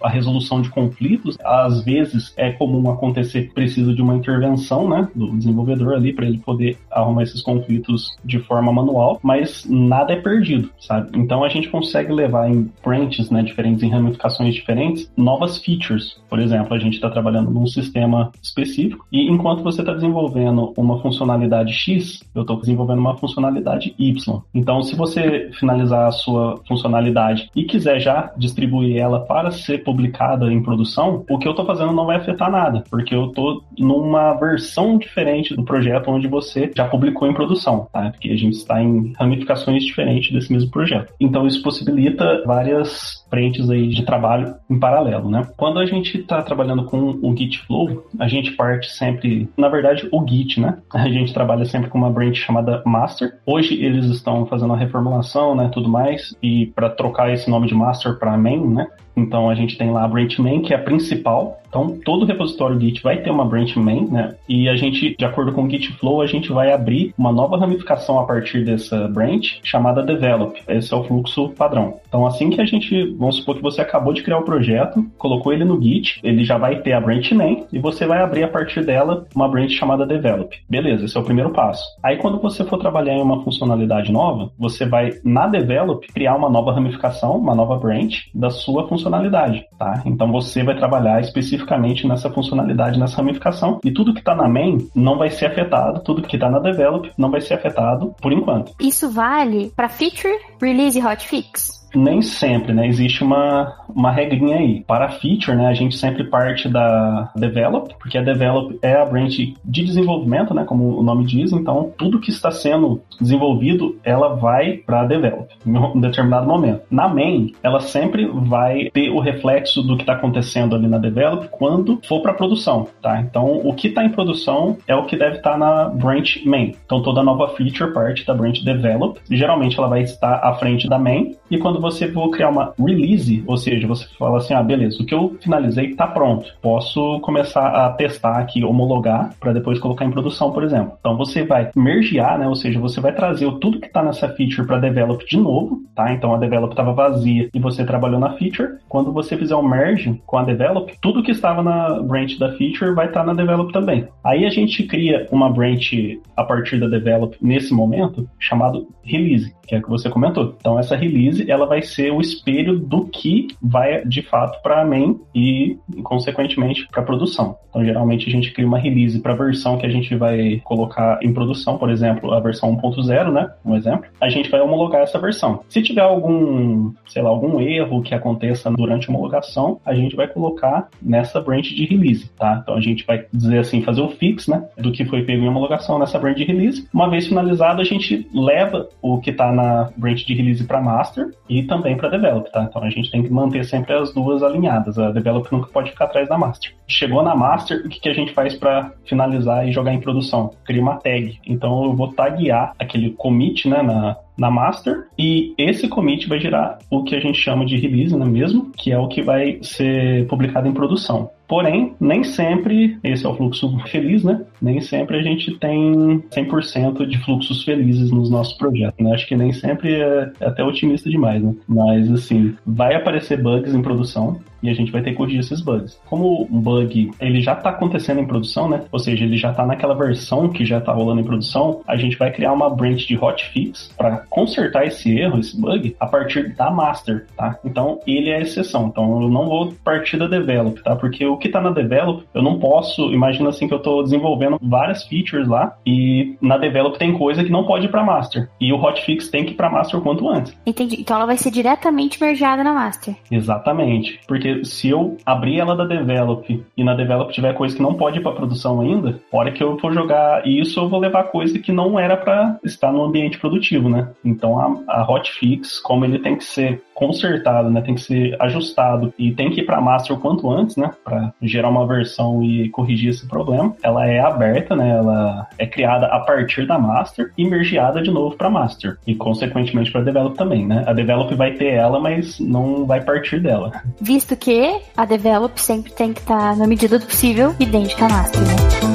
a 0.00 0.08
resolução 0.08 0.62
de 0.62 0.70
conflitos. 0.70 1.36
Às 1.44 1.84
vezes 1.84 2.32
é 2.36 2.52
comum 2.52 2.90
acontecer 2.90 3.50
precisa 3.52 3.92
de 3.92 4.00
uma 4.00 4.14
intervenção, 4.14 4.88
né, 4.88 5.08
do 5.14 5.36
desenvolvedor 5.36 5.94
ali 5.94 6.12
para 6.12 6.26
ele 6.26 6.38
poder 6.38 6.78
arrumar 6.90 7.24
esses 7.24 7.42
conflitos 7.42 8.16
de 8.24 8.38
forma 8.38 8.72
manual, 8.72 9.18
mas 9.22 9.66
nada 9.68 10.12
é 10.12 10.16
perdido, 10.16 10.70
sabe? 10.78 11.10
Então 11.18 11.42
a 11.42 11.48
gente 11.48 11.68
consegue 11.68 12.12
levar 12.12 12.48
em 12.48 12.70
branches, 12.84 13.30
né, 13.30 13.42
diferentes, 13.42 13.82
em 13.82 13.90
ramificações 13.90 14.54
diferentes, 14.54 15.10
novas 15.16 15.58
features. 15.58 16.20
Por 16.28 16.38
exemplo, 16.38 16.51
a 16.56 16.78
gente 16.78 16.94
está 16.94 17.10
trabalhando 17.10 17.50
num 17.50 17.66
sistema 17.66 18.30
específico 18.42 19.06
e 19.12 19.30
enquanto 19.30 19.62
você 19.62 19.80
está 19.80 19.92
desenvolvendo 19.92 20.72
uma 20.76 21.00
funcionalidade 21.00 21.72
X, 21.72 22.22
eu 22.34 22.42
estou 22.42 22.58
desenvolvendo 22.58 22.98
uma 22.98 23.16
funcionalidade 23.16 23.94
Y. 23.98 24.42
Então, 24.54 24.82
se 24.82 24.96
você 24.96 25.50
finalizar 25.58 26.06
a 26.06 26.12
sua 26.12 26.60
funcionalidade 26.66 27.50
e 27.54 27.64
quiser 27.64 28.00
já 28.00 28.32
distribuir 28.36 28.96
ela 28.96 29.20
para 29.20 29.50
ser 29.50 29.84
publicada 29.84 30.52
em 30.52 30.62
produção, 30.62 31.24
o 31.28 31.38
que 31.38 31.46
eu 31.46 31.52
estou 31.52 31.66
fazendo 31.66 31.92
não 31.92 32.06
vai 32.06 32.16
afetar 32.16 32.50
nada, 32.50 32.84
porque 32.90 33.14
eu 33.14 33.26
estou 33.26 33.62
numa 33.78 34.34
versão 34.34 34.98
diferente 34.98 35.54
do 35.54 35.64
projeto 35.64 36.10
onde 36.10 36.28
você 36.28 36.70
já 36.74 36.86
publicou 36.88 37.28
em 37.28 37.34
produção, 37.34 37.86
tá? 37.92 38.10
Porque 38.10 38.30
a 38.30 38.36
gente 38.36 38.56
está 38.56 38.82
em 38.82 39.12
ramificações 39.18 39.84
diferentes 39.84 40.32
desse 40.32 40.52
mesmo 40.52 40.70
projeto. 40.70 41.12
Então, 41.20 41.46
isso 41.46 41.62
possibilita 41.62 42.42
várias 42.46 43.21
frentes 43.32 43.70
aí 43.70 43.88
de 43.88 44.04
trabalho 44.04 44.54
em 44.68 44.78
paralelo, 44.78 45.30
né? 45.30 45.48
Quando 45.56 45.78
a 45.78 45.86
gente 45.86 46.18
está 46.18 46.42
trabalhando 46.42 46.84
com 46.84 47.18
o 47.22 47.34
Git 47.34 47.60
Flow, 47.60 48.06
a 48.18 48.28
gente 48.28 48.50
parte 48.52 48.92
sempre, 48.92 49.48
na 49.56 49.70
verdade, 49.70 50.06
o 50.12 50.22
Git, 50.28 50.60
né? 50.60 50.76
A 50.92 51.08
gente 51.08 51.32
trabalha 51.32 51.64
sempre 51.64 51.88
com 51.88 51.96
uma 51.96 52.10
branch 52.10 52.36
chamada 52.36 52.82
Master. 52.84 53.38
Hoje 53.46 53.82
eles 53.82 54.04
estão 54.04 54.44
fazendo 54.44 54.74
a 54.74 54.76
reformulação, 54.76 55.54
né, 55.54 55.70
tudo 55.72 55.88
mais, 55.88 56.36
e 56.42 56.66
para 56.66 56.90
trocar 56.90 57.32
esse 57.32 57.48
nome 57.48 57.66
de 57.66 57.74
Master 57.74 58.18
para 58.18 58.36
Main, 58.36 58.66
né? 58.68 58.86
Então 59.16 59.48
a 59.48 59.54
gente 59.54 59.76
tem 59.76 59.90
lá 59.90 60.04
a 60.04 60.08
branch 60.08 60.38
main, 60.40 60.62
que 60.62 60.72
é 60.72 60.76
a 60.76 60.82
principal. 60.82 61.60
Então 61.68 61.98
todo 62.04 62.26
repositório 62.26 62.78
Git 62.78 63.02
vai 63.02 63.22
ter 63.22 63.30
uma 63.30 63.46
branch 63.46 63.76
main, 63.76 64.06
né? 64.06 64.34
E 64.46 64.68
a 64.68 64.76
gente, 64.76 65.16
de 65.16 65.24
acordo 65.24 65.52
com 65.52 65.64
o 65.64 65.70
Git 65.70 65.90
Flow, 65.94 66.20
a 66.20 66.26
gente 66.26 66.52
vai 66.52 66.70
abrir 66.70 67.14
uma 67.16 67.32
nova 67.32 67.56
ramificação 67.56 68.18
a 68.18 68.24
partir 68.24 68.62
dessa 68.62 69.08
branch 69.08 69.58
chamada 69.62 70.02
develop. 70.02 70.60
Esse 70.68 70.92
é 70.92 70.96
o 70.96 71.04
fluxo 71.04 71.48
padrão. 71.50 71.98
Então 72.06 72.26
assim 72.26 72.50
que 72.50 72.60
a 72.60 72.64
gente, 72.66 73.14
vamos 73.14 73.36
supor 73.36 73.56
que 73.56 73.62
você 73.62 73.80
acabou 73.80 74.12
de 74.12 74.22
criar 74.22 74.38
o 74.38 74.44
projeto, 74.44 75.02
colocou 75.16 75.52
ele 75.52 75.64
no 75.64 75.80
Git, 75.80 76.20
ele 76.22 76.44
já 76.44 76.58
vai 76.58 76.76
ter 76.80 76.92
a 76.92 77.00
branch 77.00 77.32
main 77.32 77.64
e 77.72 77.78
você 77.78 78.06
vai 78.06 78.20
abrir 78.22 78.44
a 78.44 78.48
partir 78.48 78.84
dela 78.84 79.26
uma 79.34 79.48
branch 79.48 79.72
chamada 79.72 80.06
develop. 80.06 80.54
Beleza, 80.68 81.06
esse 81.06 81.16
é 81.16 81.20
o 81.20 81.24
primeiro 81.24 81.50
passo. 81.50 81.84
Aí 82.02 82.18
quando 82.18 82.38
você 82.38 82.64
for 82.64 82.78
trabalhar 82.78 83.14
em 83.14 83.22
uma 83.22 83.42
funcionalidade 83.42 84.12
nova, 84.12 84.50
você 84.58 84.84
vai 84.84 85.12
na 85.24 85.46
develop 85.46 86.06
criar 86.12 86.36
uma 86.36 86.50
nova 86.50 86.72
ramificação, 86.72 87.38
uma 87.38 87.54
nova 87.54 87.76
branch 87.76 88.30
da 88.34 88.50
sua 88.50 88.86
funcionalidade 88.86 89.01
funcionalidade, 89.02 89.66
tá? 89.78 90.02
Então 90.06 90.30
você 90.30 90.62
vai 90.62 90.76
trabalhar 90.76 91.20
especificamente 91.20 92.06
nessa 92.06 92.30
funcionalidade, 92.30 92.98
nessa 92.98 93.16
ramificação, 93.16 93.80
e 93.84 93.90
tudo 93.90 94.14
que 94.14 94.20
está 94.20 94.34
na 94.34 94.48
main 94.48 94.78
não 94.94 95.18
vai 95.18 95.30
ser 95.30 95.46
afetado, 95.46 96.00
tudo 96.00 96.22
que 96.22 96.36
está 96.36 96.48
na 96.48 96.60
develop 96.60 97.10
não 97.18 97.30
vai 97.30 97.40
ser 97.40 97.54
afetado 97.54 98.14
por 98.20 98.32
enquanto. 98.32 98.72
Isso 98.80 99.10
vale 99.10 99.72
para 99.74 99.88
feature, 99.88 100.38
release 100.60 100.98
e 100.98 101.04
hotfix? 101.04 101.81
Nem 101.94 102.22
sempre, 102.22 102.72
né? 102.72 102.86
Existe 102.86 103.22
uma, 103.22 103.74
uma 103.88 104.10
regrinha 104.10 104.56
aí. 104.56 104.84
Para 104.86 105.08
feature, 105.08 105.56
né, 105.56 105.68
a 105.68 105.74
gente 105.74 105.96
sempre 105.96 106.24
parte 106.24 106.68
da 106.68 107.30
develop, 107.36 107.94
porque 107.98 108.18
a 108.18 108.22
develop 108.22 108.78
é 108.82 108.94
a 108.94 109.04
branch 109.04 109.54
de 109.64 109.84
desenvolvimento, 109.84 110.54
né, 110.54 110.64
como 110.64 110.98
o 110.98 111.02
nome 111.02 111.24
diz, 111.24 111.52
então 111.52 111.92
tudo 111.96 112.20
que 112.20 112.30
está 112.30 112.50
sendo 112.50 113.02
desenvolvido, 113.20 113.96
ela 114.04 114.34
vai 114.34 114.74
para 114.74 115.04
develop 115.04 115.48
em 115.66 115.76
um 115.76 116.00
determinado 116.00 116.46
momento. 116.46 116.82
Na 116.90 117.08
main, 117.08 117.52
ela 117.62 117.80
sempre 117.80 118.26
vai 118.26 118.90
ter 118.92 119.10
o 119.10 119.18
reflexo 119.18 119.82
do 119.82 119.96
que 119.96 120.02
está 120.02 120.14
acontecendo 120.14 120.74
ali 120.74 120.86
na 120.86 120.98
develop 120.98 121.48
quando 121.50 122.00
for 122.06 122.20
para 122.22 122.32
produção, 122.32 122.88
tá? 123.00 123.20
Então, 123.20 123.60
o 123.64 123.74
que 123.74 123.88
está 123.88 124.04
em 124.04 124.10
produção 124.10 124.76
é 124.86 124.94
o 124.94 125.04
que 125.04 125.16
deve 125.16 125.36
estar 125.36 125.52
tá 125.52 125.58
na 125.58 125.88
branch 125.88 126.42
main. 126.44 126.74
Então, 126.84 127.02
toda 127.02 127.22
nova 127.22 127.48
feature 127.48 127.92
parte 127.92 128.26
da 128.26 128.34
branch 128.34 128.64
develop. 128.64 129.18
Geralmente 129.30 129.78
ela 129.78 129.88
vai 129.88 130.02
estar 130.02 130.36
à 130.42 130.54
frente 130.54 130.88
da 130.88 130.98
main 130.98 131.34
e 131.50 131.58
quando 131.58 131.80
você 131.82 132.10
for 132.10 132.30
criar 132.30 132.48
uma 132.48 132.72
release, 132.78 133.44
ou 133.46 133.56
seja, 133.56 133.86
você 133.86 134.06
fala 134.18 134.38
assim, 134.38 134.54
ah, 134.54 134.62
beleza, 134.62 135.02
o 135.02 135.06
que 135.06 135.14
eu 135.14 135.36
finalizei 135.40 135.86
está 135.86 136.06
pronto, 136.06 136.46
posso 136.62 137.20
começar 137.20 137.66
a 137.68 137.90
testar 137.90 138.38
aqui, 138.38 138.64
homologar, 138.64 139.34
para 139.38 139.52
depois 139.52 139.78
colocar 139.78 140.04
em 140.04 140.10
produção, 140.10 140.52
por 140.52 140.64
exemplo. 140.64 140.92
Então 141.00 141.16
você 141.16 141.44
vai 141.44 141.70
mergear, 141.76 142.38
né, 142.38 142.48
ou 142.48 142.54
seja, 142.54 142.80
você 142.80 143.00
vai 143.00 143.12
trazer 143.12 143.50
tudo 143.58 143.80
que 143.80 143.86
está 143.86 144.02
nessa 144.02 144.28
feature 144.28 144.66
para 144.66 144.78
develop 144.78 145.24
de 145.26 145.36
novo, 145.36 145.82
tá? 145.94 146.12
Então 146.12 146.34
a 146.34 146.38
develop 146.38 146.72
estava 146.72 146.92
vazia 146.92 147.48
e 147.52 147.58
você 147.58 147.84
trabalhou 147.84 148.20
na 148.20 148.32
feature. 148.34 148.76
Quando 148.88 149.12
você 149.12 149.36
fizer 149.36 149.56
um 149.56 149.62
merge 149.62 150.20
com 150.26 150.38
a 150.38 150.44
develop, 150.44 150.92
tudo 151.00 151.22
que 151.22 151.32
estava 151.32 151.62
na 151.62 152.00
branch 152.00 152.38
da 152.38 152.52
feature 152.52 152.94
vai 152.94 153.06
estar 153.06 153.20
tá 153.20 153.26
na 153.26 153.34
develop 153.34 153.72
também. 153.72 154.06
Aí 154.24 154.46
a 154.46 154.50
gente 154.50 154.84
cria 154.84 155.26
uma 155.30 155.50
branch 155.50 156.20
a 156.36 156.44
partir 156.44 156.78
da 156.78 156.86
develop 156.86 157.36
nesse 157.40 157.74
momento 157.74 158.28
chamado 158.38 158.88
release, 159.02 159.54
que 159.66 159.74
é 159.74 159.78
o 159.78 159.82
que 159.82 159.90
você 159.90 160.08
comentou. 160.08 160.54
Então 160.58 160.78
essa 160.78 160.96
release 160.96 161.50
ela 161.50 161.66
vai 161.72 161.80
ser 161.80 162.12
o 162.12 162.20
espelho 162.20 162.78
do 162.78 163.06
que 163.06 163.48
vai 163.62 164.04
de 164.04 164.20
fato 164.20 164.60
para 164.62 164.82
a 164.82 164.84
main 164.84 165.18
e, 165.34 165.78
consequentemente, 166.02 166.86
para 166.88 167.00
a 167.00 167.04
produção. 167.04 167.56
Então, 167.70 167.82
geralmente, 167.82 168.28
a 168.28 168.30
gente 168.30 168.52
cria 168.52 168.66
uma 168.66 168.78
release 168.78 169.18
para 169.18 169.32
a 169.32 169.36
versão 169.36 169.78
que 169.78 169.86
a 169.86 169.88
gente 169.88 170.14
vai 170.14 170.60
colocar 170.62 171.18
em 171.22 171.32
produção, 171.32 171.78
por 171.78 171.88
exemplo, 171.88 172.34
a 172.34 172.40
versão 172.40 172.76
1.0, 172.76 173.32
né? 173.32 173.50
Um 173.64 173.74
exemplo. 173.74 174.04
A 174.20 174.28
gente 174.28 174.50
vai 174.50 174.60
homologar 174.60 175.00
essa 175.00 175.18
versão. 175.18 175.60
Se 175.70 175.82
tiver 175.82 176.02
algum, 176.02 176.92
sei 177.06 177.22
lá, 177.22 177.30
algum 177.30 177.58
erro 177.58 178.02
que 178.02 178.14
aconteça 178.14 178.70
durante 178.70 179.08
a 179.08 179.14
homologação, 179.14 179.80
a 179.86 179.94
gente 179.94 180.14
vai 180.14 180.28
colocar 180.28 180.88
nessa 181.00 181.40
branch 181.40 181.74
de 181.74 181.86
release, 181.86 182.30
tá? 182.38 182.60
Então, 182.62 182.74
a 182.74 182.80
gente 182.82 183.06
vai 183.06 183.24
dizer 183.32 183.60
assim, 183.60 183.80
fazer 183.80 184.02
o 184.02 184.10
fix, 184.10 184.46
né? 184.46 184.62
Do 184.76 184.92
que 184.92 185.06
foi 185.06 185.22
pego 185.22 185.42
em 185.42 185.48
homologação 185.48 185.98
nessa 185.98 186.18
branch 186.18 186.36
de 186.36 186.44
release. 186.44 186.86
Uma 186.92 187.08
vez 187.08 187.26
finalizado, 187.26 187.80
a 187.80 187.84
gente 187.84 188.28
leva 188.34 188.86
o 189.00 189.18
que 189.18 189.30
está 189.30 189.50
na 189.50 189.90
branch 189.96 190.26
de 190.26 190.34
release 190.34 190.64
para 190.64 190.82
master 190.82 191.30
e 191.48 191.61
também 191.66 191.96
para 191.96 192.08
develop, 192.08 192.50
tá? 192.50 192.64
Então 192.64 192.82
a 192.82 192.90
gente 192.90 193.10
tem 193.10 193.22
que 193.22 193.30
manter 193.30 193.64
sempre 193.64 193.94
as 193.94 194.12
duas 194.12 194.42
alinhadas. 194.42 194.98
A 194.98 195.10
develop 195.10 195.50
nunca 195.52 195.68
pode 195.68 195.90
ficar 195.90 196.06
atrás 196.06 196.28
da 196.28 196.38
master. 196.38 196.72
Chegou 196.86 197.22
na 197.22 197.34
master, 197.34 197.82
o 197.84 197.88
que, 197.88 198.00
que 198.00 198.08
a 198.08 198.14
gente 198.14 198.32
faz 198.32 198.54
para 198.54 198.92
finalizar 199.04 199.66
e 199.66 199.72
jogar 199.72 199.92
em 199.92 200.00
produção? 200.00 200.54
Cria 200.64 200.82
uma 200.82 200.96
tag. 200.96 201.38
Então 201.46 201.84
eu 201.84 201.94
vou 201.94 202.12
taguear 202.12 202.72
aquele 202.78 203.10
commit, 203.10 203.68
né, 203.68 203.82
na, 203.82 204.16
na 204.36 204.50
master 204.50 205.06
e 205.18 205.54
esse 205.58 205.88
commit 205.88 206.28
vai 206.28 206.40
gerar 206.40 206.78
o 206.90 207.02
que 207.02 207.14
a 207.14 207.20
gente 207.20 207.38
chama 207.38 207.64
de 207.64 207.76
release, 207.76 208.16
não 208.16 208.26
é 208.26 208.30
mesmo? 208.30 208.70
Que 208.76 208.92
é 208.92 208.98
o 208.98 209.08
que 209.08 209.22
vai 209.22 209.58
ser 209.62 210.26
publicado 210.26 210.68
em 210.68 210.72
produção. 210.72 211.30
Porém, 211.46 211.94
nem 212.00 212.24
sempre, 212.24 212.98
esse 213.04 213.26
é 213.26 213.28
o 213.28 213.34
fluxo 213.34 213.78
feliz, 213.88 214.24
né? 214.24 214.40
Nem 214.60 214.80
sempre 214.80 215.18
a 215.18 215.22
gente 215.22 215.58
tem 215.58 216.22
100% 216.30 217.06
de 217.06 217.18
fluxos 217.18 217.62
felizes 217.62 218.10
nos 218.10 218.30
nossos 218.30 218.54
projetos, 218.54 219.04
né? 219.04 219.12
Acho 219.12 219.28
que 219.28 219.36
nem 219.36 219.52
sempre 219.52 219.92
é, 219.94 220.32
é 220.40 220.46
até 220.46 220.64
otimista 220.64 221.10
demais, 221.10 221.42
né? 221.42 221.54
Mas, 221.68 222.10
assim, 222.10 222.54
vai 222.66 222.94
aparecer 222.94 223.42
bugs 223.42 223.74
em 223.74 223.82
produção, 223.82 224.40
e 224.62 224.70
a 224.70 224.74
gente 224.74 224.92
vai 224.92 225.02
ter 225.02 225.10
que 225.10 225.16
corrigir 225.16 225.40
esses 225.40 225.60
bugs. 225.60 225.98
Como 226.06 226.48
um 226.50 226.60
bug 226.60 227.10
ele 227.20 227.40
já 227.40 227.52
está 227.52 227.70
acontecendo 227.70 228.20
em 228.20 228.26
produção, 228.26 228.68
né? 228.68 228.84
Ou 228.90 228.98
seja, 228.98 229.24
ele 229.24 229.36
já 229.36 229.50
está 229.50 229.66
naquela 229.66 229.94
versão 229.94 230.48
que 230.48 230.64
já 230.64 230.78
está 230.78 230.92
rolando 230.92 231.20
em 231.20 231.24
produção, 231.24 231.80
a 231.86 231.96
gente 231.96 232.16
vai 232.16 232.30
criar 232.30 232.52
uma 232.52 232.70
branch 232.70 233.06
de 233.06 233.16
hotfix 233.16 233.92
para 233.96 234.18
consertar 234.28 234.86
esse 234.86 235.16
erro, 235.18 235.38
esse 235.38 235.58
bug, 235.58 235.96
a 235.98 236.06
partir 236.06 236.54
da 236.54 236.70
master, 236.70 237.26
tá? 237.36 237.58
Então 237.64 238.00
ele 238.06 238.30
é 238.30 238.36
a 238.36 238.40
exceção. 238.40 238.86
Então 238.86 239.22
eu 239.22 239.28
não 239.28 239.46
vou 239.46 239.72
partir 239.84 240.16
da 240.16 240.26
develop, 240.26 240.82
tá? 240.82 240.96
Porque 240.96 241.24
o 241.24 241.36
que 241.36 241.48
está 241.48 241.60
na 241.60 241.70
develop, 241.70 242.24
eu 242.34 242.42
não 242.42 242.58
posso, 242.58 243.12
imagina 243.12 243.48
assim 243.48 243.68
que 243.68 243.74
eu 243.74 243.78
estou 243.78 244.02
desenvolvendo 244.02 244.58
várias 244.60 245.04
features 245.04 245.48
lá 245.48 245.76
e 245.86 246.36
na 246.40 246.58
develop 246.58 246.98
tem 246.98 247.16
coisa 247.16 247.42
que 247.42 247.50
não 247.50 247.64
pode 247.64 247.86
ir 247.86 247.88
para 247.90 248.04
master 248.04 248.48
e 248.60 248.72
o 248.72 248.76
hotfix 248.76 249.28
tem 249.28 249.44
que 249.44 249.52
ir 249.52 249.54
para 249.54 249.70
master 249.70 249.98
o 249.98 250.02
quanto 250.02 250.28
antes. 250.28 250.56
Entendi. 250.66 251.00
Então 251.00 251.16
ela 251.16 251.26
vai 251.26 251.36
ser 251.36 251.50
diretamente 251.50 252.20
mergeada 252.20 252.62
na 252.62 252.72
master. 252.72 253.14
Exatamente. 253.30 254.20
Porque 254.26 254.51
se 254.64 254.88
eu 254.88 255.16
abrir 255.24 255.60
ela 255.60 255.76
da 255.76 255.84
develop 255.84 256.64
e 256.76 256.84
na 256.84 256.94
develop 256.94 257.32
tiver 257.32 257.54
coisa 257.54 257.76
que 257.76 257.82
não 257.82 257.94
pode 257.94 258.18
ir 258.18 258.22
para 258.22 258.32
produção 258.32 258.80
ainda, 258.80 259.20
hora 259.30 259.52
que 259.52 259.62
eu 259.62 259.78
for 259.78 259.92
jogar 259.92 260.46
isso, 260.46 260.80
eu 260.80 260.88
vou 260.88 261.00
levar 261.00 261.24
coisa 261.24 261.58
que 261.58 261.72
não 261.72 261.98
era 261.98 262.16
para 262.16 262.58
estar 262.64 262.92
no 262.92 263.02
ambiente 263.02 263.38
produtivo, 263.38 263.88
né? 263.88 264.08
Então 264.24 264.58
a, 264.58 265.00
a 265.00 265.10
hotfix, 265.10 265.78
como 265.80 266.04
ele 266.04 266.18
tem 266.18 266.36
que 266.36 266.44
ser 266.44 266.82
consertado, 267.06 267.68
né? 267.68 267.80
Tem 267.80 267.94
que 267.94 268.00
ser 268.00 268.36
ajustado 268.40 269.12
e 269.18 269.32
tem 269.32 269.50
que 269.50 269.60
ir 269.60 269.66
para 269.66 269.80
master 269.80 270.16
o 270.16 270.20
quanto 270.20 270.50
antes, 270.50 270.76
né? 270.76 270.92
Para 271.04 271.32
gerar 271.42 271.68
uma 271.68 271.86
versão 271.86 272.42
e 272.42 272.68
corrigir 272.70 273.10
esse 273.10 273.26
problema. 273.26 273.74
Ela 273.82 274.06
é 274.06 274.20
aberta, 274.20 274.76
né? 274.76 274.90
Ela 274.90 275.48
é 275.58 275.66
criada 275.66 276.06
a 276.06 276.20
partir 276.20 276.66
da 276.66 276.78
master 276.78 277.32
e 277.36 277.44
mergeada 277.44 278.00
de 278.00 278.10
novo 278.10 278.36
para 278.36 278.48
master 278.48 278.96
e 279.06 279.14
consequentemente 279.14 279.90
para 279.90 280.02
develop 280.02 280.36
também, 280.36 280.66
né? 280.66 280.84
A 280.86 280.92
develop 280.92 281.34
vai 281.34 281.52
ter 281.52 281.74
ela, 281.74 281.98
mas 281.98 282.38
não 282.38 282.86
vai 282.86 283.00
partir 283.00 283.40
dela. 283.40 283.72
Visto 284.00 284.32
porque 284.32 284.80
a 284.96 285.04
develop 285.04 285.58
sempre 285.58 285.92
tem 285.92 286.12
que 286.12 286.20
estar, 286.20 286.52
tá, 286.52 286.56
na 286.56 286.66
medida 286.66 286.98
do 286.98 287.06
possível, 287.06 287.54
idêntica 287.60 288.06
à 288.06 288.08
master, 288.08 288.40
né? 288.40 288.91